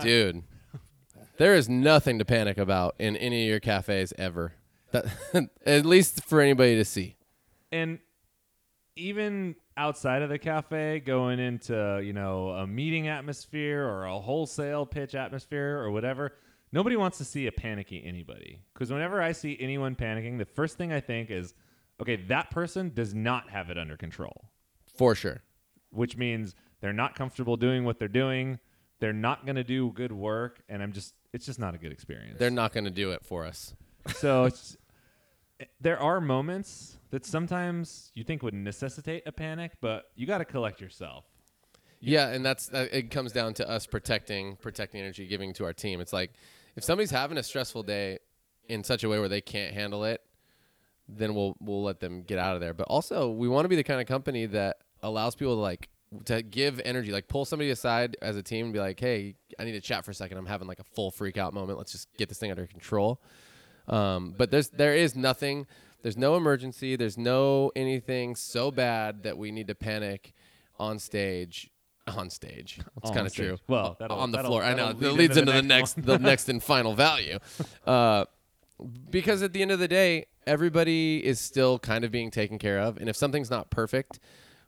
Dude. 0.00 0.44
There 1.36 1.54
is 1.54 1.68
nothing 1.68 2.18
to 2.20 2.24
panic 2.24 2.58
about 2.58 2.94
in 2.98 3.16
any 3.16 3.42
of 3.42 3.48
your 3.48 3.60
cafes 3.60 4.12
ever. 4.16 4.52
That 4.92 5.06
at 5.66 5.84
least 5.84 6.24
for 6.24 6.40
anybody 6.40 6.76
to 6.76 6.84
see. 6.84 7.16
And 7.72 7.98
even 8.94 9.56
outside 9.76 10.22
of 10.22 10.28
the 10.28 10.38
cafe, 10.38 11.00
going 11.00 11.40
into 11.40 12.00
you 12.04 12.12
know 12.12 12.50
a 12.50 12.68
meeting 12.68 13.08
atmosphere 13.08 13.84
or 13.84 14.04
a 14.04 14.20
wholesale 14.20 14.86
pitch 14.86 15.16
atmosphere 15.16 15.78
or 15.78 15.90
whatever, 15.90 16.34
nobody 16.70 16.94
wants 16.94 17.18
to 17.18 17.24
see 17.24 17.48
a 17.48 17.52
panicky 17.52 18.00
anybody. 18.04 18.62
Because 18.74 18.92
whenever 18.92 19.20
I 19.20 19.32
see 19.32 19.56
anyone 19.58 19.96
panicking, 19.96 20.38
the 20.38 20.44
first 20.44 20.78
thing 20.78 20.92
I 20.92 21.00
think 21.00 21.30
is, 21.30 21.54
okay, 22.00 22.16
that 22.16 22.50
person 22.50 22.90
does 22.94 23.14
not 23.14 23.50
have 23.50 23.70
it 23.70 23.78
under 23.78 23.96
control, 23.96 24.50
For 24.96 25.14
sure. 25.14 25.42
which 25.90 26.16
means 26.16 26.54
they're 26.80 26.92
not 26.92 27.14
comfortable 27.14 27.56
doing 27.56 27.84
what 27.84 27.98
they're 27.98 28.08
doing. 28.08 28.58
They're 29.00 29.12
not 29.12 29.44
going 29.46 29.56
to 29.56 29.64
do 29.64 29.90
good 29.92 30.12
work, 30.12 30.60
and 30.68 30.82
I'm 30.82 30.92
just, 30.92 31.14
it's 31.32 31.46
just 31.46 31.58
not 31.58 31.74
a 31.74 31.78
good 31.78 31.92
experience. 31.92 32.38
They're 32.38 32.50
not 32.50 32.72
going 32.72 32.84
to 32.84 32.90
do 32.90 33.12
it 33.12 33.24
for 33.24 33.46
us. 33.46 33.74
so 34.16 34.44
it's, 34.46 34.76
there 35.80 35.98
are 35.98 36.20
moments 36.20 36.98
that 37.10 37.24
sometimes 37.24 38.10
you 38.14 38.24
think 38.24 38.42
would 38.42 38.54
necessitate 38.54 39.22
a 39.26 39.32
panic, 39.32 39.72
but 39.80 40.10
you 40.16 40.26
got 40.26 40.38
to 40.38 40.44
collect 40.44 40.80
yourself. 40.80 41.24
Yeah, 42.00 42.28
and 42.28 42.44
that's 42.44 42.68
that, 42.68 42.94
it 42.94 43.10
comes 43.10 43.32
down 43.32 43.52
to 43.54 43.68
us 43.68 43.86
protecting 43.86 44.56
protecting 44.56 45.02
energy, 45.02 45.26
giving 45.26 45.52
to 45.54 45.64
our 45.64 45.74
team. 45.74 46.00
It's 46.00 46.14
like 46.14 46.32
if 46.76 46.82
somebody's 46.82 47.10
having 47.10 47.36
a 47.36 47.42
stressful 47.42 47.82
day 47.82 48.18
in 48.68 48.84
such 48.84 49.04
a 49.04 49.08
way 49.08 49.18
where 49.18 49.28
they 49.28 49.42
can't 49.42 49.74
handle 49.74 50.04
it, 50.04 50.22
then 51.16 51.34
we'll 51.34 51.56
we'll 51.60 51.82
let 51.82 52.00
them 52.00 52.22
get 52.22 52.38
out 52.38 52.54
of 52.54 52.60
there. 52.60 52.74
But 52.74 52.88
also, 52.88 53.30
we 53.30 53.48
want 53.48 53.64
to 53.64 53.68
be 53.68 53.76
the 53.76 53.84
kind 53.84 54.00
of 54.00 54.06
company 54.06 54.46
that 54.46 54.78
allows 55.02 55.34
people 55.34 55.54
to 55.56 55.60
like 55.60 55.88
to 56.24 56.42
give 56.42 56.80
energy, 56.84 57.12
like 57.12 57.28
pull 57.28 57.44
somebody 57.44 57.70
aside 57.70 58.16
as 58.20 58.36
a 58.36 58.42
team 58.42 58.66
and 58.66 58.72
be 58.72 58.80
like, 58.80 58.98
"Hey, 58.98 59.36
I 59.58 59.64
need 59.64 59.72
to 59.72 59.80
chat 59.80 60.04
for 60.04 60.10
a 60.10 60.14
second. 60.14 60.38
I'm 60.38 60.46
having 60.46 60.68
like 60.68 60.80
a 60.80 60.84
full 60.84 61.10
freak 61.10 61.38
out 61.38 61.54
moment. 61.54 61.78
Let's 61.78 61.92
just 61.92 62.08
get 62.16 62.28
this 62.28 62.38
thing 62.38 62.50
under 62.50 62.66
control." 62.66 63.20
Um, 63.88 64.34
but 64.36 64.50
there's 64.50 64.68
there 64.68 64.94
is 64.94 65.14
nothing. 65.14 65.66
There's 66.02 66.16
no 66.16 66.36
emergency. 66.36 66.96
There's 66.96 67.18
no 67.18 67.70
anything 67.76 68.34
so 68.34 68.70
bad 68.70 69.22
that 69.24 69.36
we 69.36 69.50
need 69.50 69.68
to 69.68 69.74
panic 69.74 70.32
on 70.78 70.98
stage. 70.98 71.70
On 72.06 72.28
stage, 72.28 72.80
it's 73.02 73.10
kind 73.12 73.26
of 73.26 73.32
true. 73.32 73.58
Well, 73.68 73.96
on 74.00 74.32
the 74.32 74.42
floor. 74.42 74.64
I 74.64 74.74
know 74.74 74.92
that 74.92 74.98
lead 75.00 75.18
leads 75.18 75.36
into 75.36 75.52
into 75.52 75.62
the 75.62 75.68
next, 75.68 76.02
the 76.02 76.18
next 76.30 76.48
and 76.48 76.60
final 76.60 76.94
value. 76.94 77.38
Uh, 77.86 78.24
because 79.10 79.42
at 79.42 79.52
the 79.52 79.62
end 79.62 79.70
of 79.70 79.78
the 79.78 79.86
day, 79.86 80.24
everybody 80.46 81.24
is 81.24 81.40
still 81.40 81.78
kind 81.78 82.04
of 82.04 82.10
being 82.10 82.30
taken 82.30 82.58
care 82.58 82.78
of, 82.80 82.96
and 82.96 83.08
if 83.08 83.16
something's 83.16 83.50
not 83.50 83.70
perfect, 83.70 84.18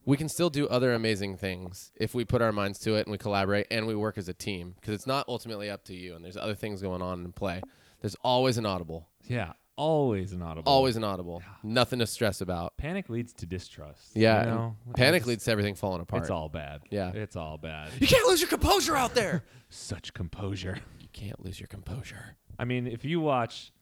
we 0.04 0.16
can 0.16 0.28
still 0.28 0.50
do 0.50 0.66
other 0.68 0.92
amazing 0.94 1.36
things 1.36 1.92
if 1.96 2.14
we 2.14 2.24
put 2.24 2.42
our 2.42 2.50
minds 2.52 2.78
to 2.80 2.94
it 2.96 3.06
and 3.06 3.12
we 3.12 3.18
collaborate 3.18 3.66
and 3.70 3.86
we 3.86 3.94
work 3.94 4.18
as 4.18 4.28
a 4.28 4.34
team. 4.34 4.74
Because 4.80 4.94
it's 4.94 5.06
not 5.06 5.26
ultimately 5.28 5.70
up 5.70 5.84
to 5.84 5.94
you, 5.94 6.14
and 6.14 6.24
there's 6.24 6.36
other 6.36 6.54
things 6.54 6.82
going 6.82 7.02
on 7.02 7.24
in 7.24 7.32
play. 7.32 7.62
There's 8.00 8.16
always 8.22 8.58
an 8.58 8.66
audible, 8.66 9.08
Yeah, 9.28 9.52
always 9.76 10.32
an 10.32 10.42
audible. 10.42 10.70
always 10.72 10.96
an 10.96 11.04
audible. 11.04 11.40
Nothing 11.62 12.00
to 12.00 12.06
stress 12.08 12.40
about. 12.40 12.76
Panic 12.76 13.08
leads 13.08 13.32
to 13.34 13.46
distrust. 13.46 14.10
Yeah, 14.16 14.40
you 14.44 14.50
know? 14.50 14.76
panic 14.96 15.18
It's- 15.22 15.26
leads 15.28 15.44
to 15.44 15.52
everything 15.52 15.76
falling 15.76 16.00
apart. 16.00 16.22
It's 16.22 16.30
all 16.30 16.48
bad. 16.48 16.82
Yeah. 16.90 17.12
it's 17.12 17.36
all 17.36 17.58
bad. 17.58 17.90
you 18.00 18.08
can't 18.08 18.26
lose 18.26 18.40
your 18.40 18.48
composure 18.50 18.96
out 18.96 19.14
there. 19.14 19.44
Such 19.70 20.12
composure. 20.14 20.78
you 21.00 21.08
can't 21.12 21.44
lose 21.44 21.60
your 21.60 21.68
composure. 21.68 22.36
I 22.58 22.64
mean, 22.64 22.88
if 22.88 23.04
you 23.04 23.20
watch 23.20 23.72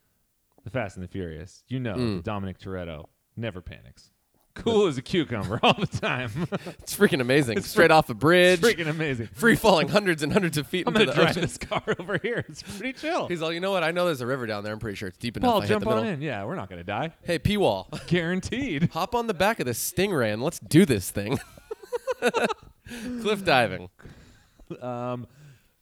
The 0.64 0.70
Fast 0.70 0.96
and 0.96 1.04
the 1.04 1.08
Furious, 1.08 1.62
you 1.68 1.80
know 1.80 1.94
Mm. 1.94 2.16
that 2.16 2.24
Dominic 2.24 2.58
Toretto 2.58 3.06
never 3.36 3.60
panics. 3.60 4.10
Cool 4.52 4.88
as 4.88 4.98
a 4.98 5.02
cucumber 5.02 5.60
all 5.62 5.74
the 5.74 5.86
time. 5.86 6.30
It's 6.80 6.94
freaking 6.96 7.20
amazing. 7.20 7.62
Straight 7.62 7.92
off 7.92 8.10
a 8.10 8.14
bridge. 8.14 8.58
it's 8.62 8.68
freaking 8.68 8.88
amazing. 8.88 9.28
free 9.28 9.54
falling 9.54 9.86
hundreds 9.88 10.24
and 10.24 10.32
hundreds 10.32 10.58
of 10.58 10.66
feet 10.66 10.84
I'm 10.88 10.94
into 10.94 11.06
gonna 11.06 11.16
the 11.16 11.22
drive 11.22 11.30
ocean. 11.30 11.42
this 11.42 11.56
car 11.56 11.82
over 12.00 12.18
here. 12.20 12.44
It's 12.48 12.60
pretty 12.64 12.92
chill. 12.94 13.28
He's 13.28 13.40
like, 13.40 13.54
you 13.54 13.60
know 13.60 13.70
what? 13.70 13.84
I 13.84 13.92
know 13.92 14.06
there's 14.06 14.20
a 14.20 14.26
river 14.26 14.46
down 14.46 14.64
there. 14.64 14.72
I'm 14.72 14.80
pretty 14.80 14.96
sure 14.96 15.08
it's 15.08 15.16
deep 15.18 15.36
enough. 15.36 15.48
Paul, 15.48 15.58
I 15.58 15.60
hit 15.62 15.68
jump 15.68 15.84
the 15.84 15.90
on 15.90 15.96
middle. 15.98 16.10
in. 16.14 16.20
Yeah, 16.20 16.44
we're 16.44 16.56
not 16.56 16.68
gonna 16.68 16.82
die. 16.84 17.12
Hey, 17.22 17.38
P-Wall, 17.38 17.88
Guaranteed. 18.08 18.90
hop 18.90 19.14
on 19.14 19.28
the 19.28 19.34
back 19.34 19.60
of 19.60 19.66
this 19.66 19.78
stingray 19.92 20.32
and 20.32 20.42
let's 20.42 20.58
do 20.58 20.84
this 20.84 21.10
thing. 21.12 21.38
Cliff 23.22 23.44
diving. 23.44 23.88
Um, 24.82 25.26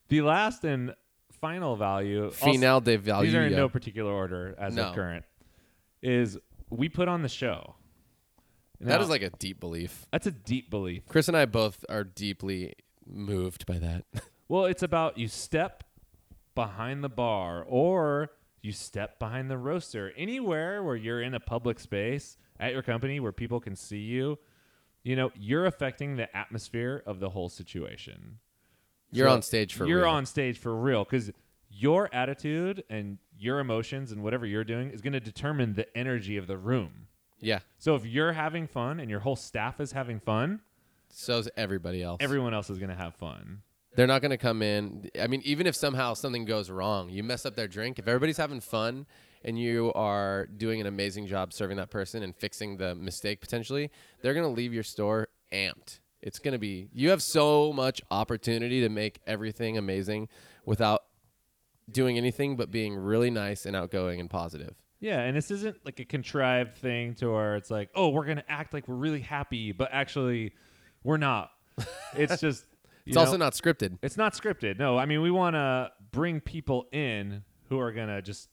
the 0.08 0.20
last 0.20 0.62
and 0.64 0.94
final 1.40 1.76
value. 1.76 2.30
Final 2.30 2.80
de 2.80 2.96
value. 2.96 3.26
these 3.30 3.34
are 3.34 3.46
in 3.46 3.52
no 3.56 3.68
particular 3.68 4.12
order 4.12 4.54
as 4.58 4.74
No. 4.74 4.88
of 4.88 4.94
current. 4.94 5.24
Is 6.02 6.38
we 6.70 6.88
put 6.88 7.08
on 7.08 7.22
the 7.22 7.28
show. 7.28 7.74
that 8.80 8.88
Now, 8.98 9.00
is 9.00 9.08
like 9.08 9.22
a 9.22 9.30
deep 9.30 9.58
belief. 9.60 10.06
that's 10.12 10.26
a 10.26 10.30
deep 10.30 10.70
belief. 10.70 11.02
Chris 11.08 11.26
and 11.28 11.36
I 11.36 11.46
both 11.46 11.84
are 11.88 12.04
deeply 12.04 12.74
moved 13.06 13.66
by 13.66 13.78
that. 13.78 14.04
Well, 14.50 14.64
it's 14.64 14.82
about 14.82 15.18
you 15.18 15.28
step 15.28 15.84
behind 16.54 17.04
the 17.04 17.10
bar 17.10 17.66
or 17.68 18.30
you 18.62 18.72
step 18.72 19.18
behind 19.18 19.50
the 19.50 19.58
roaster. 19.58 20.10
Anywhere 20.16 20.82
where 20.82 20.96
you're 20.96 21.20
in 21.20 21.34
a 21.34 21.40
public 21.40 21.78
space 21.78 22.38
at 22.58 22.72
your 22.72 22.80
company 22.82 23.20
where 23.20 23.30
people 23.30 23.60
can 23.60 23.76
see 23.76 23.98
you, 23.98 24.38
you 25.04 25.16
know, 25.16 25.30
you're 25.38 25.66
affecting 25.66 26.16
the 26.16 26.34
atmosphere 26.34 27.02
of 27.04 27.20
the 27.20 27.28
whole 27.28 27.50
situation. 27.50 28.38
You're 29.10 29.28
on 29.28 29.42
stage 29.42 29.74
for 29.74 29.86
You're 29.86 30.02
real. 30.02 30.10
on 30.10 30.26
stage 30.26 30.58
for 30.58 30.74
real 30.74 31.04
cuz 31.04 31.30
your 31.70 32.08
attitude 32.12 32.84
and 32.90 33.18
your 33.38 33.60
emotions 33.60 34.10
and 34.12 34.22
whatever 34.22 34.44
you're 34.46 34.64
doing 34.64 34.90
is 34.90 35.00
going 35.00 35.12
to 35.12 35.20
determine 35.20 35.74
the 35.74 35.96
energy 35.96 36.36
of 36.36 36.46
the 36.46 36.56
room. 36.56 37.06
Yeah. 37.40 37.60
So 37.78 37.94
if 37.94 38.04
you're 38.04 38.32
having 38.32 38.66
fun 38.66 38.98
and 38.98 39.08
your 39.08 39.20
whole 39.20 39.36
staff 39.36 39.80
is 39.80 39.92
having 39.92 40.18
fun, 40.18 40.60
So's 41.10 41.48
everybody 41.56 42.02
else. 42.02 42.18
everyone 42.20 42.52
else 42.52 42.68
is 42.68 42.78
going 42.78 42.90
to 42.90 42.96
have 42.96 43.14
fun. 43.14 43.62
They're 43.94 44.06
not 44.06 44.22
going 44.22 44.30
to 44.30 44.36
come 44.38 44.62
in. 44.62 45.08
I 45.20 45.26
mean, 45.26 45.40
even 45.44 45.66
if 45.66 45.74
somehow 45.74 46.14
something 46.14 46.44
goes 46.44 46.70
wrong, 46.70 47.08
you 47.10 47.22
mess 47.22 47.46
up 47.46 47.56
their 47.56 47.68
drink. 47.68 47.98
If 47.98 48.06
everybody's 48.06 48.36
having 48.36 48.60
fun 48.60 49.06
and 49.44 49.58
you 49.58 49.92
are 49.94 50.46
doing 50.46 50.80
an 50.80 50.86
amazing 50.86 51.26
job 51.26 51.52
serving 51.52 51.76
that 51.78 51.90
person 51.90 52.22
and 52.22 52.34
fixing 52.36 52.76
the 52.76 52.94
mistake 52.94 53.40
potentially, 53.40 53.90
they're 54.20 54.34
going 54.34 54.44
to 54.46 54.52
leave 54.52 54.74
your 54.74 54.82
store 54.82 55.28
amped. 55.52 56.00
It's 56.20 56.38
going 56.38 56.52
to 56.52 56.58
be, 56.58 56.88
you 56.92 57.10
have 57.10 57.22
so 57.22 57.72
much 57.72 58.02
opportunity 58.10 58.80
to 58.80 58.88
make 58.88 59.20
everything 59.26 59.78
amazing 59.78 60.28
without 60.64 61.04
doing 61.90 62.16
anything 62.16 62.56
but 62.56 62.70
being 62.70 62.96
really 62.96 63.30
nice 63.30 63.66
and 63.66 63.76
outgoing 63.76 64.20
and 64.20 64.28
positive. 64.28 64.74
Yeah, 65.00 65.20
and 65.20 65.36
this 65.36 65.50
isn't 65.50 65.76
like 65.84 66.00
a 66.00 66.04
contrived 66.04 66.76
thing 66.76 67.14
to 67.16 67.30
where 67.30 67.56
it's 67.56 67.70
like, 67.70 67.88
oh, 67.94 68.08
we're 68.08 68.24
gonna 68.24 68.44
act 68.48 68.74
like 68.74 68.88
we're 68.88 68.96
really 68.96 69.20
happy, 69.20 69.70
but 69.70 69.90
actually, 69.92 70.54
we're 71.04 71.18
not. 71.18 71.50
It's 72.14 72.40
just. 72.40 72.64
It's 73.06 73.16
also 73.16 73.36
not 73.36 73.54
scripted. 73.54 73.98
It's 74.02 74.16
not 74.16 74.34
scripted. 74.34 74.78
No, 74.78 74.98
I 74.98 75.06
mean 75.06 75.22
we 75.22 75.30
want 75.30 75.54
to 75.54 75.92
bring 76.10 76.40
people 76.40 76.88
in 76.92 77.42
who 77.68 77.78
are 77.78 77.92
gonna 77.92 78.20
just 78.20 78.48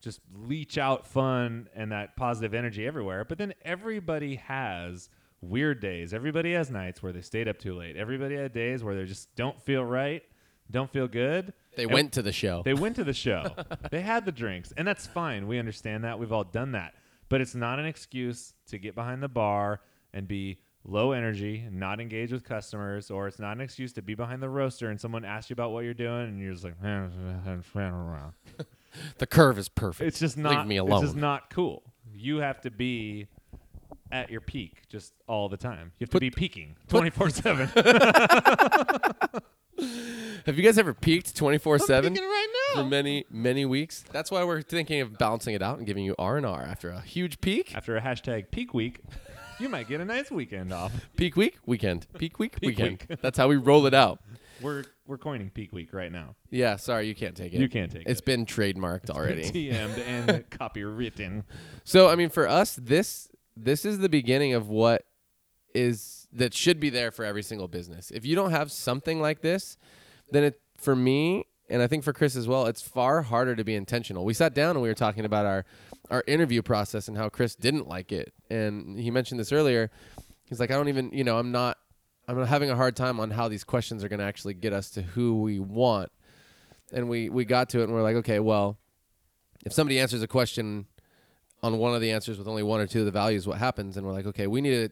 just 0.00 0.20
leech 0.34 0.78
out 0.78 1.06
fun 1.06 1.68
and 1.74 1.92
that 1.92 2.16
positive 2.16 2.54
energy 2.54 2.86
everywhere. 2.86 3.24
But 3.24 3.38
then 3.38 3.52
everybody 3.62 4.36
has 4.36 5.10
weird 5.40 5.80
days. 5.80 6.12
Everybody 6.14 6.52
has 6.52 6.70
nights 6.70 7.02
where 7.02 7.12
they 7.12 7.22
stayed 7.22 7.48
up 7.48 7.58
too 7.58 7.74
late. 7.74 7.96
Everybody 7.96 8.36
had 8.36 8.52
days 8.52 8.82
where 8.84 8.94
they 8.94 9.04
just 9.04 9.34
don't 9.36 9.60
feel 9.62 9.84
right, 9.84 10.22
don't 10.70 10.90
feel 10.90 11.08
good. 11.08 11.52
They 11.76 11.84
And- 11.84 11.92
went 11.92 12.12
to 12.12 12.22
the 12.22 12.32
show. 12.32 12.62
they 12.64 12.74
went 12.74 12.96
to 12.96 13.04
the 13.04 13.14
show. 13.14 13.54
they 13.90 14.00
had 14.02 14.24
the 14.24 14.32
drinks, 14.32 14.72
and 14.76 14.86
that's 14.86 15.06
fine. 15.06 15.46
We 15.46 15.58
understand 15.58 16.04
that. 16.04 16.18
We've 16.18 16.32
all 16.32 16.44
done 16.44 16.72
that. 16.72 16.94
But 17.28 17.40
it's 17.40 17.54
not 17.54 17.78
an 17.78 17.86
excuse 17.86 18.54
to 18.66 18.78
get 18.78 18.94
behind 18.94 19.22
the 19.22 19.28
bar 19.28 19.80
and 20.12 20.26
be 20.26 20.58
low 20.82 21.12
energy 21.12 21.66
not 21.70 22.00
engage 22.00 22.32
with 22.32 22.42
customers, 22.42 23.10
or 23.10 23.28
it's 23.28 23.38
not 23.38 23.52
an 23.56 23.60
excuse 23.60 23.92
to 23.92 24.02
be 24.02 24.14
behind 24.14 24.42
the 24.42 24.48
roaster 24.48 24.88
and 24.90 25.00
someone 25.00 25.24
asks 25.24 25.50
you 25.50 25.54
about 25.54 25.70
what 25.72 25.84
you're 25.84 25.92
doing 25.94 26.24
and 26.28 26.40
you're 26.40 26.52
just 26.52 26.64
like, 26.64 26.82
man, 26.82 27.12
I'm 27.46 27.62
just 27.62 27.76
around. 27.76 28.32
the 29.18 29.26
curve 29.26 29.58
is 29.58 29.68
perfect. 29.68 30.08
it's 30.08 30.18
just 30.18 30.36
not. 30.38 30.56
Leave 30.60 30.66
me 30.66 30.76
It's 30.78 30.82
alone. 30.88 31.02
just 31.02 31.16
not 31.16 31.50
cool. 31.50 31.82
You 32.12 32.38
have 32.38 32.60
to 32.62 32.70
be 32.70 33.28
at 34.12 34.30
your 34.30 34.40
peak 34.40 34.82
just 34.88 35.12
all 35.26 35.48
the 35.48 35.56
time. 35.56 35.92
You 35.98 36.04
have 36.04 36.10
Put- 36.10 36.18
to 36.18 36.26
be 36.26 36.30
peaking 36.30 36.76
24 36.88 37.30
seven. 37.30 37.68
Have 40.46 40.56
you 40.56 40.62
guys 40.62 40.78
ever 40.78 40.92
peaked 40.94 41.36
24 41.36 41.78
7? 41.80 42.14
right 42.14 42.46
now. 42.74 42.82
for 42.82 42.88
many 42.88 43.24
many 43.30 43.64
weeks. 43.64 44.04
That's 44.12 44.30
why 44.30 44.42
we're 44.44 44.62
thinking 44.62 45.00
of 45.00 45.16
balancing 45.18 45.54
it 45.54 45.62
out 45.62 45.78
and 45.78 45.86
giving 45.86 46.04
you 46.04 46.14
R 46.18 46.36
and 46.36 46.46
R 46.46 46.62
after 46.62 46.90
a 46.90 47.00
huge 47.00 47.40
peak. 47.40 47.74
After 47.74 47.96
a 47.96 48.00
hashtag 48.00 48.50
peak 48.50 48.74
week, 48.74 49.00
you 49.58 49.68
might 49.68 49.88
get 49.88 50.00
a 50.00 50.04
nice 50.04 50.30
weekend 50.30 50.72
off. 50.72 50.92
Peak 51.16 51.36
week, 51.36 51.58
weekend. 51.66 52.06
Peak 52.18 52.38
week, 52.38 52.60
Peak 52.60 52.66
weekend. 52.78 53.04
week. 53.08 53.20
That's 53.20 53.36
how 53.38 53.48
we 53.48 53.56
roll 53.56 53.86
it 53.86 53.94
out. 53.94 54.20
We're 54.62 54.84
we're 55.06 55.18
coining 55.18 55.50
peak 55.50 55.72
week 55.72 55.92
right 55.94 56.12
now. 56.12 56.34
Yeah, 56.50 56.76
sorry, 56.76 57.06
you 57.06 57.14
can't 57.14 57.36
take 57.36 57.52
it. 57.54 57.60
You 57.60 57.68
can't 57.68 57.90
take 57.90 58.02
It's 58.02 58.08
it. 58.08 58.12
It's 58.12 58.20
been 58.20 58.44
trademarked 58.46 59.08
already. 59.10 59.44
TM'd 59.70 59.98
and 60.00 60.48
copywritten. 60.50 61.44
so 61.84 62.08
I 62.08 62.16
mean, 62.16 62.28
for 62.30 62.46
us, 62.48 62.76
this 62.76 63.28
this 63.56 63.84
is 63.84 63.98
the 63.98 64.08
beginning 64.08 64.54
of 64.54 64.68
what 64.68 65.04
is 65.74 66.28
that 66.32 66.54
should 66.54 66.80
be 66.80 66.90
there 66.90 67.10
for 67.10 67.24
every 67.24 67.42
single 67.42 67.68
business. 67.68 68.10
If 68.10 68.24
you 68.24 68.34
don't 68.34 68.50
have 68.50 68.70
something 68.72 69.20
like 69.20 69.40
this, 69.40 69.76
then 70.30 70.44
it 70.44 70.60
for 70.76 70.96
me 70.96 71.44
and 71.68 71.80
I 71.80 71.86
think 71.86 72.02
for 72.02 72.12
Chris 72.12 72.34
as 72.34 72.48
well, 72.48 72.66
it's 72.66 72.82
far 72.82 73.22
harder 73.22 73.54
to 73.54 73.62
be 73.62 73.76
intentional. 73.76 74.24
We 74.24 74.34
sat 74.34 74.54
down 74.54 74.70
and 74.70 74.82
we 74.82 74.88
were 74.88 74.94
talking 74.94 75.24
about 75.24 75.46
our 75.46 75.64
our 76.10 76.24
interview 76.26 76.60
process 76.62 77.06
and 77.06 77.16
how 77.16 77.28
Chris 77.28 77.54
didn't 77.54 77.88
like 77.88 78.10
it. 78.10 78.34
And 78.50 78.98
he 78.98 79.12
mentioned 79.12 79.38
this 79.38 79.52
earlier. 79.52 79.90
He's 80.44 80.58
like, 80.58 80.72
I 80.72 80.74
don't 80.74 80.88
even, 80.88 81.10
you 81.12 81.22
know, 81.22 81.38
I'm 81.38 81.52
not 81.52 81.78
I'm 82.26 82.44
having 82.44 82.70
a 82.70 82.76
hard 82.76 82.96
time 82.96 83.20
on 83.20 83.30
how 83.30 83.48
these 83.48 83.64
questions 83.64 84.02
are 84.02 84.08
going 84.08 84.18
to 84.18 84.24
actually 84.24 84.54
get 84.54 84.72
us 84.72 84.90
to 84.92 85.02
who 85.02 85.40
we 85.40 85.60
want. 85.60 86.10
And 86.92 87.08
we 87.08 87.28
we 87.28 87.44
got 87.44 87.70
to 87.70 87.80
it 87.80 87.84
and 87.84 87.92
we're 87.92 88.02
like, 88.02 88.16
okay, 88.16 88.40
well, 88.40 88.78
if 89.64 89.72
somebody 89.72 90.00
answers 90.00 90.22
a 90.22 90.28
question 90.28 90.86
on 91.62 91.78
one 91.78 91.94
of 91.94 92.00
the 92.00 92.10
answers 92.10 92.38
with 92.38 92.48
only 92.48 92.62
one 92.62 92.80
or 92.80 92.86
two 92.86 93.00
of 93.00 93.04
the 93.06 93.10
values, 93.10 93.46
what 93.46 93.58
happens? 93.58 93.96
And 93.96 94.06
we're 94.06 94.12
like, 94.12 94.26
okay, 94.26 94.46
we 94.46 94.60
need 94.60 94.70
to 94.70 94.90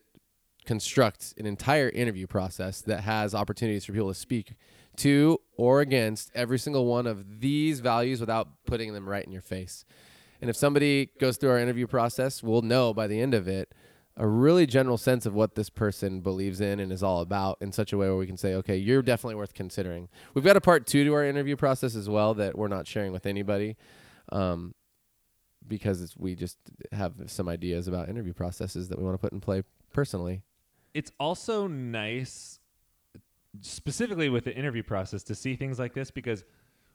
construct 0.65 1.35
an 1.39 1.47
entire 1.47 1.89
interview 1.89 2.27
process 2.27 2.83
that 2.83 3.01
has 3.01 3.35
opportunities 3.35 3.87
for 3.87 3.93
people 3.93 4.09
to 4.09 4.15
speak 4.15 4.53
to 4.97 5.41
or 5.57 5.81
against 5.81 6.31
every 6.35 6.59
single 6.59 6.85
one 6.85 7.07
of 7.07 7.41
these 7.41 7.81
values 7.81 8.21
without 8.21 8.49
putting 8.67 8.93
them 8.93 9.09
right 9.09 9.25
in 9.25 9.33
your 9.33 9.43
face. 9.43 9.85
And 10.41 10.51
if 10.51 10.57
somebody 10.57 11.11
goes 11.19 11.37
through 11.37 11.51
our 11.51 11.59
interview 11.59 11.87
process, 11.87 12.43
we'll 12.43 12.63
know 12.63 12.93
by 12.93 13.07
the 13.07 13.21
end 13.21 13.35
of 13.35 13.49
it 13.49 13.73
a 14.17 14.27
really 14.27 14.67
general 14.67 14.99
sense 14.99 15.27
of 15.27 15.35
what 15.35 15.55
this 15.55 15.71
person 15.71 16.21
believes 16.21 16.61
in 16.61 16.81
and 16.81 16.93
is 16.93 17.05
all 17.05 17.21
about 17.21 17.57
in 17.61 17.71
such 17.71 17.93
a 17.93 17.97
way 17.97 18.09
where 18.09 18.17
we 18.17 18.27
can 18.27 18.37
say, 18.37 18.55
okay, 18.55 18.77
you're 18.77 19.01
definitely 19.01 19.37
worth 19.37 19.55
considering. 19.55 20.09
We've 20.35 20.45
got 20.45 20.57
a 20.57 20.61
part 20.61 20.87
two 20.87 21.05
to 21.05 21.15
our 21.15 21.25
interview 21.25 21.57
process 21.57 21.95
as 21.95 22.09
well 22.09 22.35
that 22.35 22.59
we're 22.59 22.69
not 22.69 22.87
sharing 22.89 23.13
with 23.13 23.27
anybody. 23.27 23.77
Um, 24.33 24.75
because 25.67 26.01
it's, 26.03 26.17
we 26.17 26.35
just 26.35 26.59
have 26.93 27.15
some 27.27 27.49
ideas 27.49 27.89
about 27.89 28.09
interview 28.09 28.33
processes 28.33 28.89
that 28.89 28.99
we 28.99 29.05
want 29.05 29.15
to 29.15 29.19
put 29.19 29.33
in 29.33 29.41
play 29.41 29.63
personally. 29.93 30.43
It's 30.95 31.13
also 31.19 31.67
nice, 31.67 32.59
specifically 33.61 34.29
with 34.29 34.45
the 34.45 34.55
interview 34.55 34.83
process, 34.83 35.23
to 35.25 35.35
see 35.35 35.57
things 35.57 35.79
like 35.79 35.95
this 35.95 36.11
because 36.11 36.45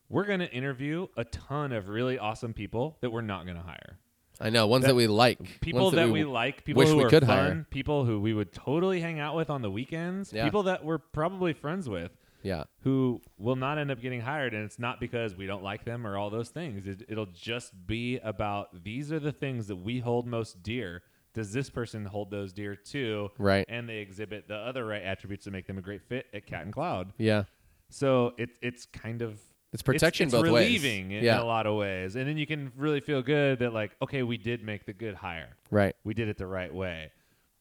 we're 0.09 0.25
going 0.25 0.39
to 0.39 0.51
interview 0.51 1.07
a 1.17 1.23
ton 1.25 1.71
of 1.71 1.87
really 1.87 2.17
awesome 2.19 2.53
people 2.53 2.97
that 3.01 3.11
we're 3.11 3.21
not 3.21 3.45
going 3.45 3.57
to 3.57 3.63
hire. 3.63 3.97
I 4.41 4.49
know 4.49 4.65
ones 4.67 4.83
that, 4.83 4.89
That- 4.89 4.95
we 4.95 5.07
like, 5.07 5.59
People 5.61 5.83
ones 5.85 5.95
that, 5.95 6.09
we, 6.09 6.23
like, 6.23 6.65
people 6.65 6.85
who 6.85 6.97
we 6.97 7.03
are 7.03 7.09
could 7.09 7.25
fun, 7.25 7.37
hire. 7.37 7.67
people 7.69 8.03
who 8.05 8.19
we 8.19 8.33
would 8.33 8.51
totally 8.51 8.99
hang 8.99 9.19
out 9.19 9.35
with 9.35 9.49
on 9.49 9.61
the 9.61 9.69
weekends, 9.69 10.33
Yeah. 10.33 10.43
people 10.43 10.63
that 10.63 10.83
we're 10.83 10.97
probably 10.97 11.53
friends 11.53 11.87
with. 11.87 12.11
Yeah, 12.43 12.63
who 12.81 13.21
will 13.37 13.55
not 13.55 13.77
end 13.77 13.89
up 13.89 14.01
getting 14.01 14.21
hired 14.21 14.53
and 14.53 14.63
it's 14.65 14.77
not 14.77 14.99
because 14.99 15.35
we 15.35 15.45
don't 15.47 15.63
like 15.63 15.85
them 15.85 16.05
or 16.05 16.17
all 16.17 16.29
those 16.29 16.49
things 16.49 16.85
it, 16.87 17.03
it'll 17.09 17.25
just 17.27 17.71
be 17.87 18.17
about 18.19 18.83
these 18.83 19.11
are 19.11 19.19
the 19.19 19.31
things 19.31 19.67
that 19.67 19.77
we 19.77 19.99
hold 19.99 20.27
most 20.27 20.61
dear 20.61 21.01
does 21.33 21.51
this 21.53 21.69
person 21.69 22.05
hold 22.05 22.29
those 22.29 22.53
dear 22.53 22.75
too 22.75 23.29
right, 23.39 23.65
and 23.69 23.89
they 23.89 23.97
exhibit 23.97 24.47
the 24.47 24.55
other 24.55 24.85
right 24.85 25.01
attributes 25.03 25.45
that 25.45 25.51
make 25.51 25.65
them 25.65 25.77
a 25.77 25.81
great 25.81 26.01
fit 26.03 26.25
at 26.33 26.45
cat 26.45 26.63
and 26.63 26.73
cloud 26.73 27.11
yeah. 27.17 27.43
so 27.89 28.33
it, 28.37 28.49
it's 28.61 28.85
kind 28.85 29.21
of 29.21 29.39
It's 29.71 29.81
protection 29.81 30.25
it's, 30.27 30.33
it's 30.33 30.43
both 30.43 30.51
ways. 30.51 30.65
relieving 30.67 31.11
in, 31.11 31.23
Yeah. 31.23 31.35
in 31.37 31.41
a 31.41 31.45
lot 31.45 31.65
of 31.65 31.75
ways 31.75 32.15
and 32.15 32.27
then 32.27 32.37
you 32.37 32.45
can 32.45 32.71
really 32.75 32.99
feel 32.99 33.21
good 33.23 33.59
that 33.59 33.73
like 33.73 33.95
okay 34.01 34.21
we 34.23 34.37
did 34.37 34.63
make 34.63 34.85
the 34.85 34.93
good 34.93 35.15
hire 35.15 35.55
Right. 35.71 35.95
we 36.03 36.13
did 36.13 36.27
it 36.27 36.37
the 36.37 36.45
right 36.45 36.71
way. 36.73 37.11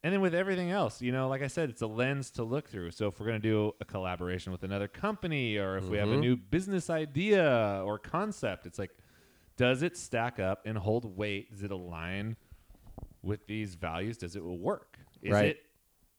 And 0.04 0.12
then 0.12 0.20
with 0.20 0.34
everything 0.34 0.70
else, 0.70 1.00
you 1.00 1.12
know, 1.12 1.28
like 1.28 1.42
I 1.42 1.46
said, 1.46 1.70
it's 1.70 1.82
a 1.82 1.86
lens 1.86 2.30
to 2.32 2.42
look 2.42 2.68
through. 2.68 2.90
So 2.90 3.06
if 3.06 3.20
we're 3.20 3.26
going 3.26 3.40
to 3.40 3.48
do 3.48 3.72
a 3.80 3.84
collaboration 3.84 4.50
with 4.50 4.64
another 4.64 4.88
company 4.88 5.56
or 5.58 5.76
if 5.76 5.84
we 5.84 5.96
have 5.98 6.08
a 6.08 6.14
Mhm. 6.16 6.20
new 6.20 6.36
business 6.36 6.90
idea 6.90 7.80
or 7.84 7.98
concept, 8.00 8.66
it's 8.66 8.80
like, 8.80 8.90
does 9.56 9.82
it 9.82 9.96
stack 9.96 10.40
up 10.40 10.62
and 10.66 10.76
hold 10.76 11.16
weight? 11.16 11.50
Does 11.50 11.62
it 11.62 11.70
align 11.70 12.36
with 13.22 13.46
these 13.46 13.76
values? 13.76 14.16
Does 14.18 14.34
it 14.34 14.42
work? 14.42 14.98
Is 15.22 15.32
Right. 15.32 15.44
it 15.50 15.66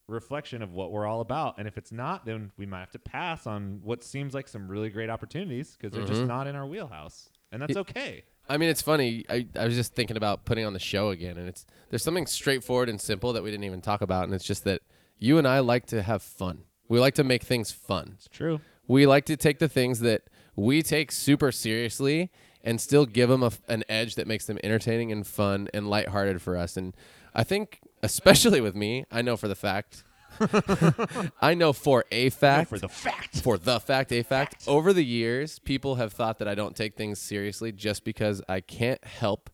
reflection 0.07 0.61
of 0.61 0.71
what 0.73 0.91
we're 0.93 1.05
all 1.05 1.19
about? 1.19 1.57
And 1.57 1.67
if 1.67 1.77
it's 1.77 1.91
not, 1.91 2.23
then 2.25 2.53
we 2.55 2.65
might 2.65 2.79
have 2.81 2.91
to 2.91 2.99
pass 2.99 3.45
on 3.45 3.81
what 3.83 4.01
seems 4.01 4.33
like 4.33 4.47
some 4.47 4.69
really 4.69 4.89
great 4.91 5.09
opportunities 5.09 5.75
because 5.75 5.91
they're 5.91 6.05
just 6.05 6.21
Mhm. 6.21 6.27
not 6.27 6.47
in 6.47 6.55
our 6.55 6.65
wheelhouse. 6.65 7.29
And 7.51 7.61
that's 7.61 7.71
It- 7.71 7.77
okay. 7.79 8.23
I 8.47 8.57
mean, 8.57 8.69
it's 8.69 8.81
funny. 8.81 9.25
I, 9.29 9.47
I 9.57 9.65
was 9.65 9.75
just 9.75 9.95
thinking 9.95 10.17
about 10.17 10.45
putting 10.45 10.65
on 10.65 10.73
the 10.73 10.79
show 10.79 11.09
again, 11.09 11.37
and 11.37 11.47
it's 11.47 11.65
there's 11.89 12.03
something 12.03 12.27
straightforward 12.27 12.89
and 12.89 12.99
simple 12.99 13.33
that 13.33 13.43
we 13.43 13.51
didn't 13.51 13.63
even 13.63 13.81
talk 13.81 14.01
about, 14.01 14.25
and 14.25 14.33
it's 14.33 14.43
just 14.43 14.63
that 14.65 14.81
you 15.17 15.37
and 15.37 15.47
I 15.47 15.59
like 15.59 15.85
to 15.87 16.01
have 16.01 16.21
fun. 16.21 16.63
We 16.89 16.99
like 16.99 17.15
to 17.15 17.23
make 17.23 17.43
things 17.43 17.71
fun. 17.71 18.13
It's 18.15 18.27
true. 18.27 18.59
We 18.87 19.05
like 19.05 19.25
to 19.25 19.37
take 19.37 19.59
the 19.59 19.69
things 19.69 20.01
that 20.01 20.23
we 20.55 20.83
take 20.83 21.11
super 21.11 21.51
seriously 21.51 22.29
and 22.63 22.79
still 22.79 23.05
give 23.05 23.29
them 23.29 23.43
a, 23.43 23.51
an 23.67 23.83
edge 23.89 24.15
that 24.15 24.27
makes 24.27 24.45
them 24.45 24.59
entertaining 24.63 25.11
and 25.11 25.25
fun 25.25 25.69
and 25.73 25.89
lighthearted 25.89 26.41
for 26.41 26.57
us. 26.57 26.77
And 26.77 26.93
I 27.33 27.43
think, 27.43 27.79
especially 28.01 28.61
with 28.61 28.75
me, 28.75 29.05
I 29.11 29.21
know 29.21 29.37
for 29.37 29.47
the 29.47 29.55
fact, 29.55 30.03
I 31.41 31.53
know 31.53 31.73
for 31.73 32.05
a 32.11 32.29
fact, 32.29 32.69
For 32.69 32.79
the 32.79 32.89
fact. 32.89 33.41
for 33.41 33.57
the 33.57 33.79
fact, 33.79 34.11
a 34.11 34.23
fact, 34.23 34.63
over 34.67 34.93
the 34.93 35.03
years, 35.05 35.59
people 35.59 35.95
have 35.95 36.13
thought 36.13 36.39
that 36.39 36.47
I 36.47 36.55
don't 36.55 36.75
take 36.75 36.95
things 36.95 37.19
seriously 37.19 37.71
just 37.71 38.03
because 38.03 38.41
I 38.47 38.61
can't 38.61 39.03
help 39.03 39.49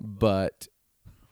but 0.00 0.68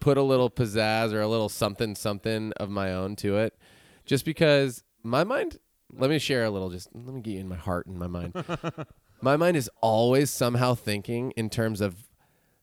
put 0.00 0.18
a 0.18 0.22
little 0.22 0.50
pizzazz 0.50 1.12
or 1.12 1.20
a 1.20 1.28
little 1.28 1.48
something 1.48 1.94
something 1.94 2.52
of 2.58 2.70
my 2.70 2.92
own 2.92 3.16
to 3.16 3.36
it. 3.38 3.56
Just 4.04 4.24
because 4.24 4.84
my 5.02 5.24
mind, 5.24 5.58
let 5.92 6.10
me 6.10 6.18
share 6.18 6.44
a 6.44 6.50
little, 6.50 6.70
just 6.70 6.88
let 6.94 7.14
me 7.14 7.20
get 7.20 7.32
you 7.32 7.40
in 7.40 7.48
my 7.48 7.56
heart 7.56 7.86
and 7.86 7.98
my 7.98 8.06
mind. 8.06 8.34
my 9.20 9.36
mind 9.36 9.56
is 9.56 9.70
always 9.80 10.30
somehow 10.30 10.74
thinking 10.74 11.32
in 11.32 11.50
terms 11.50 11.80
of 11.80 12.08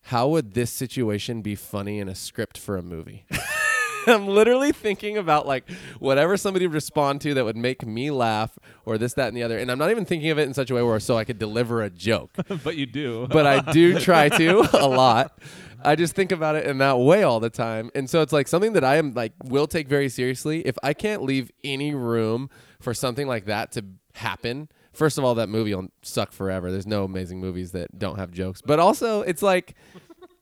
how 0.07 0.27
would 0.27 0.53
this 0.53 0.71
situation 0.71 1.41
be 1.41 1.55
funny 1.55 1.99
in 1.99 2.09
a 2.09 2.15
script 2.15 2.57
for 2.57 2.77
a 2.77 2.81
movie? 2.81 3.25
I'm 4.07 4.27
literally 4.27 4.71
thinking 4.71 5.17
about 5.17 5.47
like 5.47 5.69
whatever 5.99 6.37
somebody 6.37 6.67
would 6.67 6.73
respond 6.73 7.21
to 7.21 7.33
that 7.33 7.45
would 7.45 7.57
make 7.57 7.85
me 7.85 8.11
laugh 8.11 8.57
or 8.85 8.97
this, 8.97 9.13
that, 9.13 9.27
and 9.27 9.37
the 9.37 9.43
other. 9.43 9.57
And 9.57 9.71
I'm 9.71 9.77
not 9.77 9.91
even 9.91 10.05
thinking 10.05 10.29
of 10.29 10.39
it 10.39 10.43
in 10.43 10.53
such 10.53 10.69
a 10.69 10.75
way 10.75 10.81
where 10.81 10.99
so 10.99 11.17
I 11.17 11.23
could 11.23 11.39
deliver 11.39 11.81
a 11.81 11.89
joke. 11.89 12.31
but 12.63 12.75
you 12.77 12.85
do. 12.85 13.27
but 13.27 13.45
I 13.45 13.71
do 13.71 13.99
try 13.99 14.29
to 14.29 14.67
a 14.73 14.87
lot. 14.87 15.39
I 15.85 15.95
just 15.95 16.15
think 16.15 16.31
about 16.31 16.55
it 16.55 16.65
in 16.65 16.77
that 16.77 16.97
way 16.97 17.23
all 17.23 17.39
the 17.39 17.49
time. 17.49 17.91
And 17.93 18.09
so 18.09 18.21
it's 18.21 18.31
like 18.31 18.47
something 18.47 18.73
that 18.73 18.83
I 18.83 18.95
am 18.97 19.13
like 19.13 19.33
will 19.43 19.67
take 19.67 19.87
very 19.87 20.09
seriously. 20.09 20.61
If 20.61 20.77
I 20.81 20.93
can't 20.93 21.23
leave 21.23 21.51
any 21.63 21.93
room 21.93 22.49
for 22.79 22.93
something 22.93 23.27
like 23.27 23.45
that 23.45 23.73
to 23.73 23.85
happen, 24.15 24.69
first 24.93 25.17
of 25.17 25.25
all, 25.25 25.35
that 25.35 25.49
movie 25.49 25.75
will 25.75 25.89
suck 26.01 26.31
forever. 26.31 26.71
There's 26.71 26.87
no 26.87 27.03
amazing 27.03 27.41
movies 27.41 27.71
that 27.71 27.99
don't 27.99 28.17
have 28.17 28.31
jokes. 28.31 28.61
But 28.61 28.79
also, 28.79 29.21
it's 29.21 29.41
like 29.41 29.75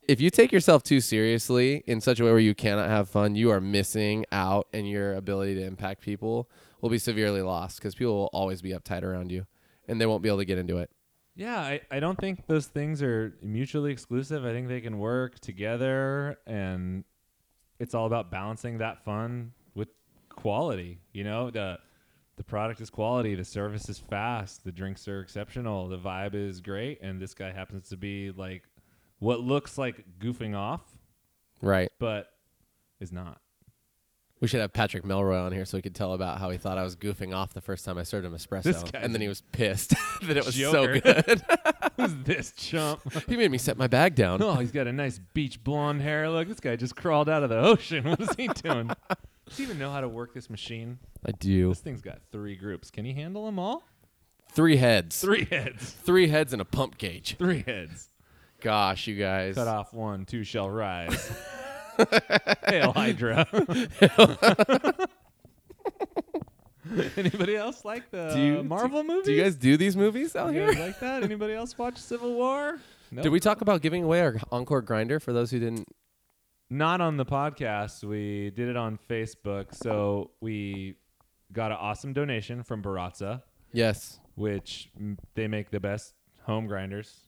if 0.08 0.20
you 0.20 0.30
take 0.30 0.52
yourself 0.52 0.84
too 0.84 1.00
seriously 1.00 1.84
in 1.88 2.02
such 2.02 2.20
a 2.20 2.24
way 2.24 2.32
where 2.32 2.40
you 2.40 2.56
cannot 2.56 2.90
have 2.90 3.10
fun, 3.10 3.36
you 3.36 3.52
are 3.52 3.62
missing 3.62 4.26
out 4.32 4.68
and 4.74 4.90
your 4.90 5.14
ability 5.14 5.56
to 5.56 5.64
impact 5.64 6.02
people 6.02 6.50
will 6.82 6.90
be 6.90 6.98
severely 6.98 7.42
lost 7.42 7.78
because 7.78 7.96
people 7.96 8.16
will 8.16 8.30
always 8.34 8.62
be 8.62 8.72
uptight 8.72 9.04
around 9.04 9.32
you 9.32 9.46
and 9.88 10.02
they 10.02 10.06
won't 10.06 10.24
be 10.24 10.30
able 10.30 10.40
to 10.40 10.46
get 10.46 10.58
into 10.58 10.78
it. 10.78 10.90
Yeah, 11.36 11.60
I, 11.60 11.82
I 11.90 12.00
don't 12.00 12.20
think 12.20 12.46
those 12.48 12.68
things 12.68 13.02
are 13.02 13.34
mutually 13.42 13.92
exclusive. 13.92 14.46
I 14.46 14.52
think 14.52 14.68
they 14.68 14.82
can 14.82 15.00
work 15.00 15.40
together, 15.40 16.38
and 16.46 17.06
it's 17.80 17.96
all 17.96 18.06
about 18.06 18.30
balancing 18.30 18.80
that 18.80 19.06
fun 19.06 19.54
with 19.74 19.88
quality. 20.30 21.00
You 21.14 21.24
know, 21.24 21.50
the 21.50 21.80
the 22.36 22.44
product 22.44 22.82
is 22.82 22.90
quality, 22.90 23.36
the 23.36 23.46
service 23.46 23.88
is 23.88 24.00
fast, 24.00 24.64
the 24.64 24.72
drinks 24.72 25.08
are 25.08 25.22
exceptional, 25.22 25.88
the 25.88 25.98
vibe 25.98 26.34
is 26.34 26.60
great, 26.60 27.00
and 27.02 27.22
this 27.22 27.34
guy 27.34 27.52
happens 27.52 27.88
to 27.90 27.98
be 27.98 28.32
like 28.32 28.64
what 29.22 29.40
looks 29.40 29.78
like 29.78 30.04
goofing 30.20 30.56
off, 30.58 30.82
Right. 31.62 31.90
but 32.00 32.28
is 33.00 33.12
not. 33.14 33.40
We 34.42 34.48
should 34.48 34.60
have 34.62 34.74
Patrick 34.74 35.04
Melroy 35.04 35.40
on 35.40 35.52
here 35.52 35.66
so 35.66 35.78
he 35.78 35.84
could 35.84 35.94
tell 35.94 36.14
about 36.14 36.40
how 36.40 36.50
he 36.50 36.58
thought 36.58 36.80
I 36.80 36.84
was 36.84 36.96
goofing 36.96 37.32
off 37.36 37.54
the 37.54 37.62
first 37.62 37.86
time 37.86 38.00
I 38.00 38.04
served 38.04 38.26
him 38.26 38.34
espresso, 38.34 38.90
and 38.96 39.14
then 39.14 39.22
he 39.22 39.28
was 39.28 39.42
pissed 39.52 39.92
that 40.24 40.36
it 40.36 40.44
was 40.44 40.56
joker. 40.56 40.96
so 40.96 41.22
good. 41.22 41.42
Who's 41.98 42.16
this 42.24 42.52
chump? 42.54 43.02
he 43.30 43.38
made 43.38 43.52
me 43.52 43.60
set 43.60 43.78
my 43.78 43.86
bag 43.86 44.16
down. 44.16 44.42
Oh, 44.42 44.56
he's 44.56 44.72
got 44.72 44.88
a 44.88 44.92
nice 44.92 45.20
beach 45.36 45.64
blonde 45.64 46.02
hair. 46.02 46.28
Look, 46.30 46.48
this 46.48 46.60
guy 46.60 46.76
just 46.76 46.96
crawled 46.96 47.30
out 47.30 47.44
of 47.44 47.50
the 47.52 47.60
ocean. 47.60 48.04
What 48.10 48.20
is 48.20 48.34
he 48.36 48.48
doing? 48.48 48.88
Does 49.48 49.58
he 49.58 49.64
even 49.64 49.78
know 49.78 49.92
how 49.92 50.02
to 50.02 50.08
work 50.10 50.34
this 50.34 50.50
machine? 50.50 50.98
I 51.24 51.32
do. 51.34 51.70
This 51.70 51.80
thing's 51.82 52.02
got 52.02 52.22
three 52.32 52.56
groups. 52.56 52.90
Can 52.90 53.06
he 53.06 53.14
handle 53.14 53.46
them 53.46 53.60
all? 53.60 53.84
Three 54.54 54.78
heads. 54.78 55.22
Three 55.22 55.46
heads. 55.46 55.92
Three 55.92 56.30
heads 56.30 56.52
and 56.52 56.62
a 56.62 56.66
pump 56.66 56.98
gauge. 56.98 57.36
Three 57.38 57.64
heads. 57.68 58.10
Gosh, 58.62 59.08
you 59.08 59.16
guys. 59.16 59.56
Cut 59.56 59.68
off 59.68 59.94
one, 59.94 60.26
two 60.26 60.44
shall 60.44 60.70
rise. 60.70 61.32
Hail 62.68 62.94
Hydra. 62.94 63.46
Anybody 67.16 67.56
else 67.56 67.86
like 67.86 68.10
the 68.12 68.32
Do 68.34 68.42
you- 68.42 68.64
Marvel 68.64 69.04
movies? 69.04 69.26
Do 69.26 69.32
you 69.34 69.42
guys 69.44 69.56
do 69.56 69.78
these 69.78 69.96
movies 69.96 70.36
out 70.36 70.54
You 70.54 70.62
here? 70.62 70.72
like 70.74 71.00
that? 71.00 71.24
Anybody 71.24 71.54
else 71.54 71.78
watch 71.78 71.98
Civil 71.98 72.34
War? 72.34 72.80
No. 73.12 73.22
Did 73.22 73.30
we 73.32 73.40
talk 73.40 73.62
about 73.62 73.82
giving 73.82 74.04
away 74.04 74.22
our 74.22 74.36
Encore 74.52 74.82
grinder 74.82 75.20
for 75.20 75.32
those 75.34 75.52
who 75.52 75.60
didn't? 75.60 75.88
Not 76.70 77.02
on 77.02 77.18
the 77.18 77.26
podcast. 77.26 78.04
We 78.04 78.52
did 78.52 78.70
it 78.70 78.78
on 78.78 78.98
Facebook. 79.10 79.76
So 79.76 80.32
we 80.42 80.96
got 81.52 81.72
an 81.72 81.78
awesome 81.80 82.14
donation 82.14 82.64
from 82.64 82.82
Baratza, 82.82 83.42
Yes. 83.74 84.20
which 84.36 84.90
mm, 85.00 85.18
they 85.36 85.48
make 85.48 85.70
the 85.72 85.80
best 85.82 86.14
home 86.44 86.68
grinders, 86.68 87.20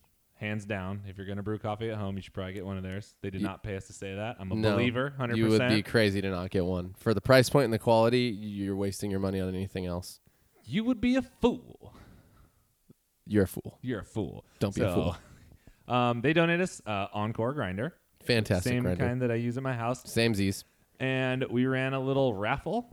hands 0.44 0.66
down. 0.66 1.02
If 1.08 1.18
you're 1.18 1.26
gonna 1.26 1.42
brew 1.44 1.58
coffee 1.58 1.90
at 1.90 1.98
home, 1.98 2.16
you 2.16 2.22
should 2.22 2.34
probably 2.34 2.54
get 2.54 2.66
one 2.66 2.78
of 2.78 2.84
theirs. 2.84 3.16
They 3.22 3.30
did 3.30 3.42
You- 3.42 3.48
not 3.48 3.64
pay 3.64 3.76
us 3.76 3.88
to 3.88 3.94
say 3.94 4.16
that. 4.16 4.36
I'm 4.40 4.52
a 4.52 4.56
No, 4.56 4.74
believer, 4.74 5.14
hundred 5.18 5.38
You 5.38 5.48
would 5.50 5.68
be 5.70 5.82
crazy 5.82 6.22
to 6.22 6.30
not 6.30 6.50
get 6.52 6.66
one. 6.66 6.94
For 6.98 7.14
the 7.14 7.22
price 7.22 7.50
point 7.50 7.66
and 7.66 7.74
the 7.74 7.80
quality, 7.80 8.22
you're 8.40 8.76
wasting 8.76 9.10
your 9.10 9.20
money 9.20 9.40
on 9.40 9.50
anything 9.50 9.86
else. 9.86 10.20
You 10.66 10.84
would 10.84 11.02
be 11.02 11.16
a 11.16 11.22
fool. 11.22 11.94
You're 13.26 13.44
a 13.44 13.48
fool. 13.48 13.80
You're 13.82 14.02
a 14.02 14.06
fool. 14.06 14.46
Don't 14.60 14.76
be 14.76 14.82
a 14.82 14.94
fool. 14.94 15.16
Um, 15.86 16.22
they 16.22 16.32
donated 16.32 16.62
us 16.62 16.82
uh, 16.86 17.08
Encore 17.14 17.52
grinder, 17.52 17.94
Fantastic 18.24 18.72
same 18.72 18.84
grinder. 18.84 19.06
kind 19.06 19.22
that 19.22 19.30
I 19.32 19.36
use 19.36 19.58
at 19.58 19.64
my 19.64 19.74
house. 19.74 20.10
Same 20.10 20.34
Z's. 20.34 20.64
and 21.02 21.44
we 21.50 21.66
ran 21.66 21.94
a 21.94 22.00
little 22.00 22.34
raffle. 22.34 22.88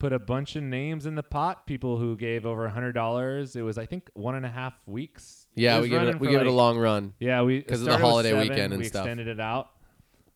Put 0.00 0.12
a 0.12 0.18
bunch 0.18 0.56
of 0.56 0.62
names 0.62 1.04
in 1.06 1.14
the 1.14 1.22
pot. 1.22 1.66
People 1.66 1.98
who 1.98 2.16
gave 2.16 2.44
over 2.46 2.64
a 2.64 2.70
hundred 2.70 2.92
dollars. 2.92 3.54
It 3.54 3.60
was, 3.62 3.76
I 3.78 3.84
think, 3.86 4.08
one 4.14 4.34
and 4.34 4.44
a 4.44 4.48
half 4.48 4.72
weeks. 4.86 5.46
Yeah, 5.54 5.80
we 5.80 5.88
give 5.90 6.02
it 6.02 6.18
we 6.18 6.26
for 6.26 6.32
give 6.32 6.40
it 6.40 6.46
a 6.46 6.52
long 6.52 6.78
run. 6.78 7.12
Yeah, 7.20 7.42
we 7.42 7.60
'Cause 7.62 7.80
of 7.82 7.86
the 7.86 7.98
holiday 7.98 8.30
seven, 8.30 8.48
weekend 8.48 8.72
and 8.72 8.80
we 8.82 8.88
stuff. 8.88 9.02
extended 9.04 9.28
it 9.28 9.38
out. 9.40 9.68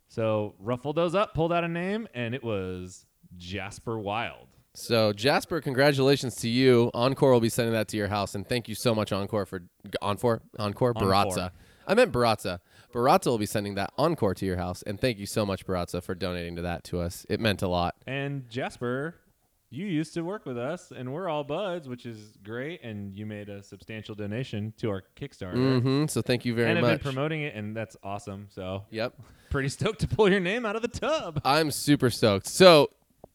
So 0.08 0.54
ruffled 0.60 0.96
those 0.96 1.14
up, 1.14 1.34
pulled 1.34 1.52
out 1.52 1.64
a 1.64 1.68
name, 1.68 2.06
and 2.14 2.34
it 2.34 2.44
was 2.44 3.06
Jasper 3.36 3.98
Wild. 3.98 4.48
So 4.74 5.12
Jasper, 5.14 5.60
congratulations 5.62 6.36
to 6.36 6.48
you. 6.48 6.90
Encore 6.92 7.32
will 7.32 7.40
be 7.40 7.48
sending 7.48 7.72
that 7.72 7.88
to 7.88 7.96
your 7.96 8.08
house, 8.08 8.34
and 8.34 8.46
thank 8.46 8.68
you 8.68 8.74
so 8.74 8.94
much, 8.94 9.12
Encore 9.12 9.46
for 9.46 9.62
Encore 10.02 10.42
Encore 10.58 10.92
Baratza. 10.92 11.52
I 11.86 11.94
meant 11.94 12.12
Baratza. 12.12 12.60
Baratza 12.92 13.26
will 13.26 13.38
be 13.38 13.46
sending 13.46 13.76
that 13.76 13.92
Encore 13.96 14.34
to 14.34 14.44
your 14.44 14.56
house, 14.56 14.82
and 14.82 15.00
thank 15.00 15.18
you 15.18 15.26
so 15.26 15.46
much, 15.46 15.66
Baratza, 15.66 16.02
for 16.02 16.14
donating 16.14 16.54
to 16.56 16.62
that 16.62 16.84
to 16.84 17.00
us. 17.00 17.24
It 17.30 17.40
meant 17.40 17.62
a 17.62 17.68
lot. 17.68 17.94
And 18.06 18.48
Jasper, 18.50 19.16
you 19.74 19.86
used 19.86 20.14
to 20.14 20.22
work 20.22 20.46
with 20.46 20.56
us, 20.56 20.92
and 20.96 21.12
we're 21.12 21.28
all 21.28 21.44
buds, 21.44 21.88
which 21.88 22.06
is 22.06 22.38
great. 22.44 22.82
And 22.82 23.14
you 23.14 23.26
made 23.26 23.48
a 23.48 23.62
substantial 23.62 24.14
donation 24.14 24.72
to 24.78 24.90
our 24.90 25.02
Kickstarter, 25.16 25.82
hmm 25.82 26.06
So 26.06 26.22
thank 26.22 26.44
you 26.44 26.54
very 26.54 26.68
much. 26.68 26.76
and 26.78 26.86
have 26.86 27.00
been 27.02 27.12
promoting 27.12 27.42
it, 27.42 27.54
and 27.54 27.76
that's 27.76 27.96
awesome. 28.02 28.46
So 28.50 28.84
yep. 28.90 29.14
pretty 29.50 29.68
stoked 29.68 30.00
to 30.00 30.08
pull 30.08 30.30
your 30.30 30.40
name 30.40 30.64
out 30.64 30.76
of 30.76 30.82
the 30.82 30.88
tub. 30.88 31.40
I'm 31.44 31.70
super 31.70 32.08
stoked. 32.10 32.46
So 32.46 32.90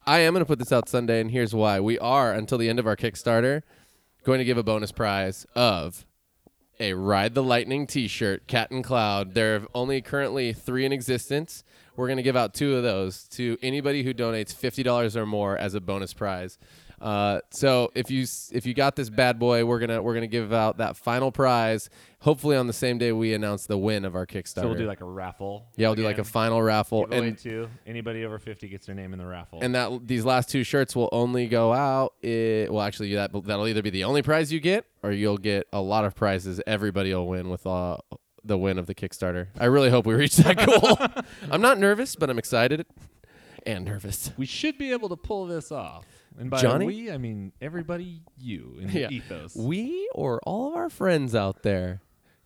I 0.08 0.20
am 0.20 0.34
going 0.34 0.44
to 0.44 0.48
put 0.48 0.60
this 0.60 0.72
out 0.72 0.88
Sunday, 0.88 1.20
and 1.20 1.30
here's 1.30 1.54
why. 1.54 1.80
We 1.80 2.00
are, 2.00 2.34
until 2.34 2.58
the 2.58 2.70
end 2.70 2.80
of 2.80 2.88
our 2.88 2.96
Kickstarter, 2.96 3.64
going 4.24 4.40
to 4.40 4.46
give 4.46 4.58
a 4.58 4.64
bonus 4.64 4.92
prize 4.92 5.46
of 5.56 6.06
a 6.80 6.94
Ride 6.94 7.34
the 7.36 7.44
Lightning 7.44 7.86
t 7.86 8.08
shirt, 8.08 8.48
Cat 8.48 8.72
and 8.72 8.84
Cloud. 8.84 9.34
There 9.34 9.58
are 9.58 9.68
only 9.76 10.02
currently 10.02 10.54
three 10.54 10.86
in 10.86 10.94
existence. 10.94 11.64
We're 12.00 12.08
going 12.08 12.16
to 12.16 12.24
give 12.24 12.38
out 12.38 12.54
two 12.54 12.78
of 12.78 12.84
those 12.84 13.28
to 13.32 13.58
anybody 13.62 14.04
who 14.04 14.14
donates 14.14 14.56
$50 14.56 15.18
or 15.18 15.26
more 15.26 15.58
as 15.58 15.74
a 15.74 15.82
bonus 15.82 16.14
prize. 16.14 16.58
Uh, 17.02 17.42
so 17.50 17.92
if 17.94 18.10
you 18.10 18.26
if 18.52 18.66
you 18.66 18.74
got 18.74 18.96
this 18.96 19.10
bad 19.10 19.40
boy, 19.40 19.66
we're 19.66 19.80
gonna 19.80 20.02
we're 20.02 20.14
gonna 20.14 20.28
give 20.28 20.52
out 20.52 20.78
that 20.78 20.98
final 20.98 21.32
prize. 21.32 21.90
Hopefully 22.20 22.58
on 22.58 22.68
the 22.68 22.74
same 22.74 22.98
day 22.98 23.14
we 23.14 23.34
announce 23.34 23.66
the 23.68 23.78
win 23.78 24.04
of 24.04 24.16
our 24.16 24.26
Kickstarter. 24.26 24.62
So 24.62 24.68
we'll 24.68 24.78
do 24.78 24.86
like 24.86 25.00
a 25.00 25.06
raffle. 25.06 25.66
yeah, 25.78 25.88
we'll 25.88 25.96
do 25.96 26.04
like 26.04 26.18
a 26.18 26.26
final 26.26 26.62
raffle, 26.62 27.08
and 27.10 27.38
to 27.40 27.70
anybody 27.88 28.26
over 28.26 28.38
50 28.38 28.68
gets 28.68 28.86
their 28.86 28.96
name 28.96 29.14
in 29.14 29.20
the 29.20 29.26
raffle. 29.26 29.60
and 29.62 29.74
that 29.76 30.08
these 30.08 30.26
last 30.26 30.50
two 30.50 30.64
shirts 30.66 30.94
will 30.94 31.08
only 31.14 31.48
go 31.48 31.72
out. 31.72 32.16
i 32.22 32.68
well, 32.70 32.82
actually, 32.82 33.14
that 33.16 33.32
that'll 33.46 33.68
either 33.68 33.82
be 33.82 33.92
the 33.92 34.04
only 34.04 34.22
prize 34.22 34.52
you 34.52 34.60
get, 34.60 34.86
or 35.02 35.12
you'll 35.12 35.38
get 35.38 35.68
a 35.72 35.82
lot 35.82 36.04
of 36.04 36.16
prizes. 36.16 36.60
Everybody 36.68 37.14
will 37.14 37.28
win 37.28 37.50
with 37.50 37.66
uh, 37.66 37.98
the 38.44 38.58
win 38.58 38.78
of 38.80 38.86
the 38.88 38.96
Kickstarter. 38.96 39.48
I 39.60 39.66
really 39.66 39.90
hope 39.90 40.06
we 40.06 40.14
reach 40.16 40.38
that 40.38 40.58
goal. 40.66 41.24
I'm 41.52 41.62
not 41.62 41.78
nervous, 41.80 42.16
but 42.16 42.30
I'm 42.30 42.40
excited 42.40 42.86
and 43.66 43.86
nervous. 43.86 44.32
we 44.38 44.46
should 44.46 44.78
be 44.78 44.92
able 44.92 45.10
to 45.10 45.18
pull 45.18 45.46
this 45.46 45.72
off. 45.72 46.06
And 46.38 46.50
by 46.50 46.62
Johnny? 46.62 46.86
we, 46.86 47.12
I 47.12 47.18
mean 47.18 47.52
everybody 47.62 48.22
you 48.38 48.78
in 48.82 48.90
Yeah. 48.90 49.08
the 49.08 49.16
ethos. 49.16 49.56
We 49.56 50.10
or 50.16 50.40
all 50.44 50.70
of 50.70 50.76
our 50.76 50.90
friends 50.90 51.36
out 51.36 51.64
there. 51.64 52.02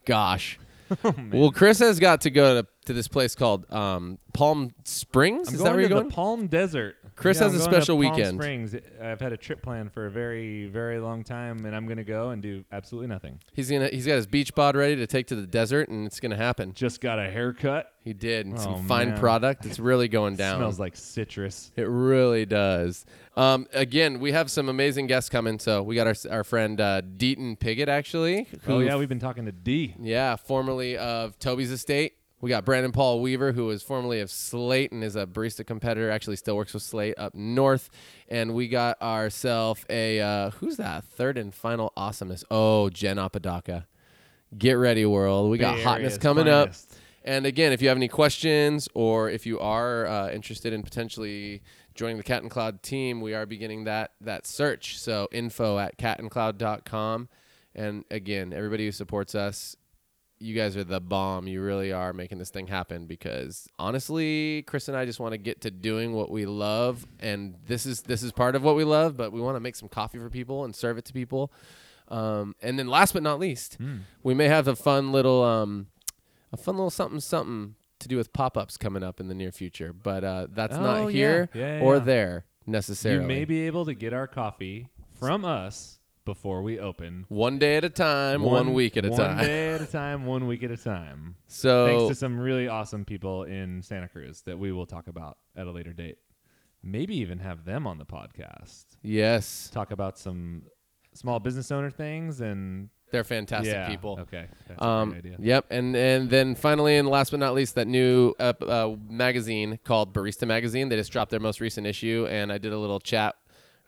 Gosh. 0.05 0.59
Oh. 1.03 1.15
Well, 1.31 1.51
Chris 1.51 1.79
has 1.79 1.99
got 1.99 2.21
to 2.21 2.29
go 2.29 2.61
to, 2.61 2.67
to 2.85 2.93
this 2.93 3.07
place 3.07 3.35
called 3.35 3.71
um, 3.71 4.17
Palm 4.33 4.71
Springs. 4.83 5.47
I'm 5.49 5.55
Is 5.55 5.59
going 5.61 5.65
that 5.65 5.71
where 5.71 5.79
you're 5.81 5.89
the 5.89 5.95
going? 5.95 6.09
Palm 6.11 6.47
Desert. 6.47 6.95
Chris 7.15 7.37
has 7.39 7.53
I'm 7.53 7.59
a 7.59 7.59
going 7.59 7.69
to 7.69 7.75
special 7.77 7.95
Palm 8.01 8.11
weekend. 8.15 8.39
Springs. 8.41 8.75
I've 8.99 9.21
had 9.21 9.33
a 9.33 9.37
trip 9.37 9.61
planned 9.61 9.93
for 9.93 10.07
a 10.07 10.11
very, 10.11 10.65
very 10.65 10.99
long 10.99 11.23
time, 11.23 11.63
and 11.65 11.75
I'm 11.75 11.85
going 11.85 11.97
to 11.97 12.03
go 12.03 12.29
and 12.31 12.41
do 12.41 12.65
absolutely 12.71 13.07
nothing. 13.07 13.39
He's 13.53 13.69
gonna 13.69 13.87
he's 13.89 14.07
got 14.07 14.15
his 14.15 14.25
beach 14.25 14.55
bod 14.55 14.75
ready 14.75 14.95
to 14.95 15.05
take 15.05 15.27
to 15.27 15.35
the 15.35 15.45
desert, 15.45 15.89
and 15.89 16.07
it's 16.07 16.19
gonna 16.19 16.35
happen. 16.35 16.73
Just 16.73 17.01
got 17.01 17.19
a 17.19 17.29
haircut. 17.29 17.91
He 18.03 18.13
did 18.13 18.47
and 18.47 18.59
some 18.59 18.73
Oh, 18.73 18.77
fine 18.87 19.09
man. 19.11 19.19
product. 19.19 19.65
It's 19.65 19.77
really 19.79 20.07
going 20.07 20.35
down. 20.37 20.57
Smells 20.57 20.79
like 20.79 20.95
citrus. 20.97 21.71
It 21.75 21.83
really 21.87 22.45
does. 22.47 23.05
Um, 23.37 23.67
again, 23.73 24.19
we 24.19 24.31
have 24.31 24.49
some 24.49 24.67
amazing 24.67 25.05
guests 25.07 25.29
coming. 25.29 25.59
So 25.59 25.83
we 25.83 25.93
got 25.95 26.07
our 26.07 26.15
our 26.31 26.43
friend 26.43 26.81
uh, 26.81 27.01
Deaton 27.03 27.59
Piggott, 27.59 27.89
actually. 27.89 28.47
Oh 28.67 28.79
yeah, 28.79 28.95
we've 28.95 29.07
been 29.07 29.19
talking 29.19 29.45
to 29.45 29.51
D. 29.51 29.93
yeah, 29.99 30.35
formerly 30.35 30.97
of 30.97 31.37
Toby's 31.37 31.71
Estate. 31.71 32.13
We 32.43 32.49
got 32.49 32.65
Brandon 32.65 32.91
Paul 32.91 33.21
Weaver, 33.21 33.53
who 33.53 33.67
was 33.67 33.83
formerly 33.83 34.19
of 34.19 34.29
Slate 34.29 34.91
and 34.91 35.01
is 35.01 35.15
a 35.15 35.25
barista 35.25 35.65
competitor. 35.65 36.11
Actually, 36.11 36.35
still 36.35 36.57
works 36.57 36.73
with 36.73 36.83
Slate 36.83 37.13
up 37.17 37.33
north. 37.33 37.89
And 38.27 38.53
we 38.53 38.67
got 38.67 39.01
ourselves 39.01 39.85
a 39.89 40.19
uh, 40.19 40.49
who's 40.49 40.75
that 40.75 41.05
third 41.05 41.37
and 41.37 41.55
final 41.55 41.93
awesomeness? 41.95 42.43
Oh, 42.51 42.89
Jen 42.89 43.17
Apodaca. 43.17 43.87
Get 44.57 44.73
ready, 44.73 45.05
world. 45.05 45.51
We 45.51 45.57
got 45.57 45.77
Bay 45.77 45.83
hotness 45.83 46.17
coming 46.17 46.49
up. 46.49 46.73
And 47.23 47.45
again, 47.45 47.71
if 47.71 47.81
you 47.81 47.87
have 47.87 47.95
any 47.95 48.09
questions 48.09 48.89
or 48.93 49.29
if 49.29 49.45
you 49.45 49.57
are 49.61 50.05
uh, 50.05 50.29
interested 50.29 50.73
in 50.73 50.83
potentially 50.83 51.63
joining 51.95 52.17
the 52.17 52.23
Cat 52.23 52.41
and 52.41 52.51
Cloud 52.51 52.83
team, 52.83 53.21
we 53.21 53.33
are 53.33 53.45
beginning 53.45 53.85
that 53.85 54.11
that 54.19 54.45
search. 54.45 54.99
So 54.99 55.29
info 55.31 55.79
at 55.79 55.97
catandcloud.com. 55.97 57.29
And 57.73 58.03
again, 58.11 58.51
everybody 58.51 58.83
who 58.83 58.91
supports 58.91 59.33
us, 59.33 59.77
you 60.43 60.53
guys 60.55 60.75
are 60.75 60.83
the 60.83 60.99
bomb. 60.99 61.47
You 61.47 61.61
really 61.61 61.91
are 61.93 62.11
making 62.13 62.37
this 62.37 62.49
thing 62.49 62.67
happen 62.67 63.05
because 63.05 63.67
honestly, 63.79 64.63
Chris 64.63 64.87
and 64.87 64.97
I 64.97 65.05
just 65.05 65.19
want 65.19 65.31
to 65.33 65.37
get 65.37 65.61
to 65.61 65.71
doing 65.71 66.13
what 66.13 66.29
we 66.29 66.45
love, 66.45 67.05
and 67.19 67.55
this 67.67 67.85
is 67.85 68.01
this 68.01 68.21
is 68.23 68.31
part 68.31 68.55
of 68.55 68.63
what 68.63 68.75
we 68.75 68.83
love. 68.83 69.15
But 69.17 69.31
we 69.31 69.39
want 69.41 69.55
to 69.55 69.59
make 69.61 69.75
some 69.75 69.89
coffee 69.89 70.17
for 70.17 70.29
people 70.29 70.65
and 70.65 70.75
serve 70.75 70.97
it 70.97 71.05
to 71.05 71.13
people. 71.13 71.51
Um, 72.09 72.55
and 72.61 72.77
then 72.77 72.87
last 72.87 73.13
but 73.13 73.23
not 73.23 73.39
least, 73.39 73.77
Mm. 73.79 74.01
we 74.21 74.33
may 74.33 74.47
have 74.47 74.67
a 74.67 74.75
fun 74.75 75.11
little 75.11 75.41
um, 75.43 75.87
a 76.51 76.57
fun 76.57 76.75
little 76.75 76.89
something 76.89 77.19
something 77.21 77.75
to 77.99 78.07
do 78.09 78.17
with 78.17 78.33
pop 78.33 78.57
ups 78.57 78.75
coming 78.77 79.01
up 79.03 79.19
in 79.21 79.29
the 79.29 79.33
near 79.33 79.51
future. 79.51 79.93
But 79.93 80.23
uh, 80.25 80.47
that's 80.51 80.75
Oh, 80.75 80.81
not 80.81 81.07
here 81.11 81.49
Yeah, 81.53 81.77
yeah, 81.77 81.81
or 81.81 81.95
yeah. 81.95 81.99
there 82.03 82.45
necessarily. 82.67 83.21
You 83.21 83.27
may 83.27 83.45
be 83.45 83.61
able 83.61 83.85
to 83.85 83.93
get 83.93 84.11
our 84.13 84.27
coffee 84.27 84.89
from 85.17 85.45
us 85.45 85.99
before 86.25 86.61
we 86.61 86.79
open. 86.79 87.25
one 87.29 87.59
day 87.59 87.75
at 87.77 87.83
a 87.83 87.89
time, 87.89 88.41
one, 88.43 88.73
week 88.73 88.95
at 88.97 89.05
a 89.05 89.09
one 89.09 89.19
time. 89.19 89.37
One 89.37 89.45
day 89.45 89.69
at 89.73 89.81
a 89.81 89.85
time, 89.85 90.25
one 90.25 90.47
week 90.47 90.63
at 90.63 90.71
a 90.71 90.77
time. 90.77 91.35
So 91.47 91.87
Thanks 91.87 92.07
to 92.09 92.15
some 92.15 92.39
really 92.39 92.67
awesome 92.67 93.05
people 93.05 93.43
in 93.43 93.81
Santa 93.81 94.07
Cruz 94.07 94.41
that 94.43 94.57
we 94.57 94.71
will 94.71 94.85
talk 94.85 95.07
about 95.07 95.37
at 95.55 95.67
a 95.67 95.71
later 95.71 95.93
date. 95.93 96.17
Maybe 96.81 97.15
even 97.17 97.39
have 97.39 97.65
them 97.65 97.87
on 97.87 97.97
the 97.97 98.05
podcast. 98.05 98.85
yes, 99.01 99.69
Talk 99.73 99.91
about 99.91 100.17
some 100.17 100.63
small 101.13 101.39
business 101.39 101.71
owner 101.71 101.89
things 101.91 102.41
and 102.41 102.89
they're 103.11 103.23
fantastic 103.23 103.71
yeah, 103.73 103.87
people. 103.87 104.17
Okay, 104.21 104.47
that's 104.67 104.81
a 104.81 104.83
Um, 104.83 105.09
great 105.11 105.19
idea. 105.25 105.37
yep, 105.39 105.65
and 105.69 105.95
and 105.95 106.31
then 106.31 106.55
finally, 106.55 106.97
and 106.97 107.07
last 107.07 107.29
but 107.29 107.39
not 107.39 107.53
least, 107.53 107.75
that 107.75 107.85
new 107.87 108.33
uh, 108.39 108.53
uh, 108.59 108.95
magazine 109.07 109.77
called 109.83 110.15
Barista 110.15 110.47
Magazine. 110.47 110.89
They 110.89 110.95
just 110.95 111.11
dropped 111.11 111.29
their 111.29 111.39
most 111.39 111.61
recent 111.61 111.85
issue, 111.85 112.25
and 112.27 112.51
I 112.51 112.57
did 112.57 112.73
a 112.73 112.77
little 112.79 112.99
chat. 112.99 113.35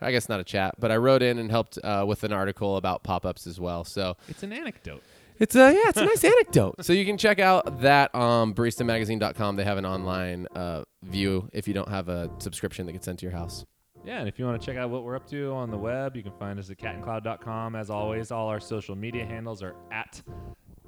I 0.01 0.11
guess 0.11 0.27
not 0.29 0.39
a 0.39 0.43
chat, 0.43 0.75
but 0.79 0.91
I 0.91 0.97
wrote 0.97 1.21
in 1.23 1.37
and 1.39 1.49
helped 1.49 1.77
uh, 1.83 2.03
with 2.07 2.23
an 2.23 2.33
article 2.33 2.77
about 2.77 3.03
pop 3.03 3.25
ups 3.25 3.47
as 3.47 3.59
well. 3.59 3.83
So 3.83 4.17
It's 4.27 4.43
an 4.43 4.51
anecdote. 4.53 5.01
it's 5.39 5.55
a 5.55 5.73
yeah, 5.73 5.89
it's 5.89 5.97
a 5.97 6.05
nice 6.05 6.23
anecdote. 6.33 6.83
So 6.85 6.93
you 6.93 7.05
can 7.05 7.17
check 7.17 7.39
out 7.39 7.81
that 7.81 8.13
on 8.13 8.53
baristamagazine.com. 8.53 9.55
They 9.55 9.63
have 9.63 9.77
an 9.77 9.85
online 9.85 10.47
uh, 10.55 10.83
view 11.03 11.49
if 11.53 11.67
you 11.67 11.73
don't 11.73 11.89
have 11.89 12.09
a 12.09 12.29
subscription 12.39 12.85
that 12.87 12.91
gets 12.93 13.05
sent 13.05 13.19
to 13.19 13.25
your 13.25 13.33
house. 13.35 13.65
Yeah, 14.05 14.19
and 14.19 14.27
if 14.27 14.37
you 14.37 14.45
want 14.45 14.61
to 14.61 14.65
check 14.65 14.77
out 14.77 14.91
what 14.91 15.03
we're 15.03 15.15
up 15.15 15.27
to 15.29 15.51
on 15.53 15.71
the 15.71 15.77
web, 15.77 16.15
you 16.15 16.21
can 16.21 16.33
find 16.33 16.59
us 16.59 16.69
at 16.69 16.77
catandcloud.com. 16.77 17.75
As 17.75 17.89
always, 17.89 18.29
all 18.31 18.49
our 18.49 18.59
social 18.59 18.95
media 18.95 19.25
handles 19.25 19.63
are 19.63 19.75
at 19.91 20.21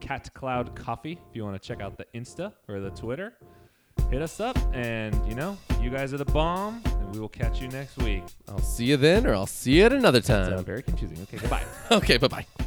catcloudcoffee. 0.02 1.14
If 1.14 1.36
you 1.36 1.44
want 1.44 1.60
to 1.60 1.68
check 1.68 1.82
out 1.82 1.98
the 1.98 2.06
Insta 2.14 2.54
or 2.68 2.80
the 2.80 2.92
Twitter, 2.92 3.34
hit 4.12 4.22
us 4.22 4.40
up. 4.40 4.58
And, 4.74 5.16
you 5.28 5.36
know, 5.36 5.58
you 5.82 5.90
guys 5.90 6.14
are 6.14 6.18
the 6.18 6.26
bomb, 6.26 6.84
we 7.12 7.20
will 7.20 7.30
catch 7.30 7.62
you 7.62 7.68
next 7.70 7.98
week. 7.98 8.24
I'll 8.48 8.60
see 8.60 8.86
you 8.86 8.98
then, 8.98 9.26
or 9.26 9.34
I'll 9.34 9.46
see 9.46 9.78
you 9.78 9.86
at 9.86 9.94
another 9.94 10.20
It's 10.20 10.30
uh, 10.30 10.50
time. 10.50 10.66
very 10.66 10.84
confusing. 10.84 11.18
Okay, 11.24 11.38
goodbye. 11.38 11.64
Okay, 11.92 12.18
bye 12.18 12.28
bye. 12.28 12.67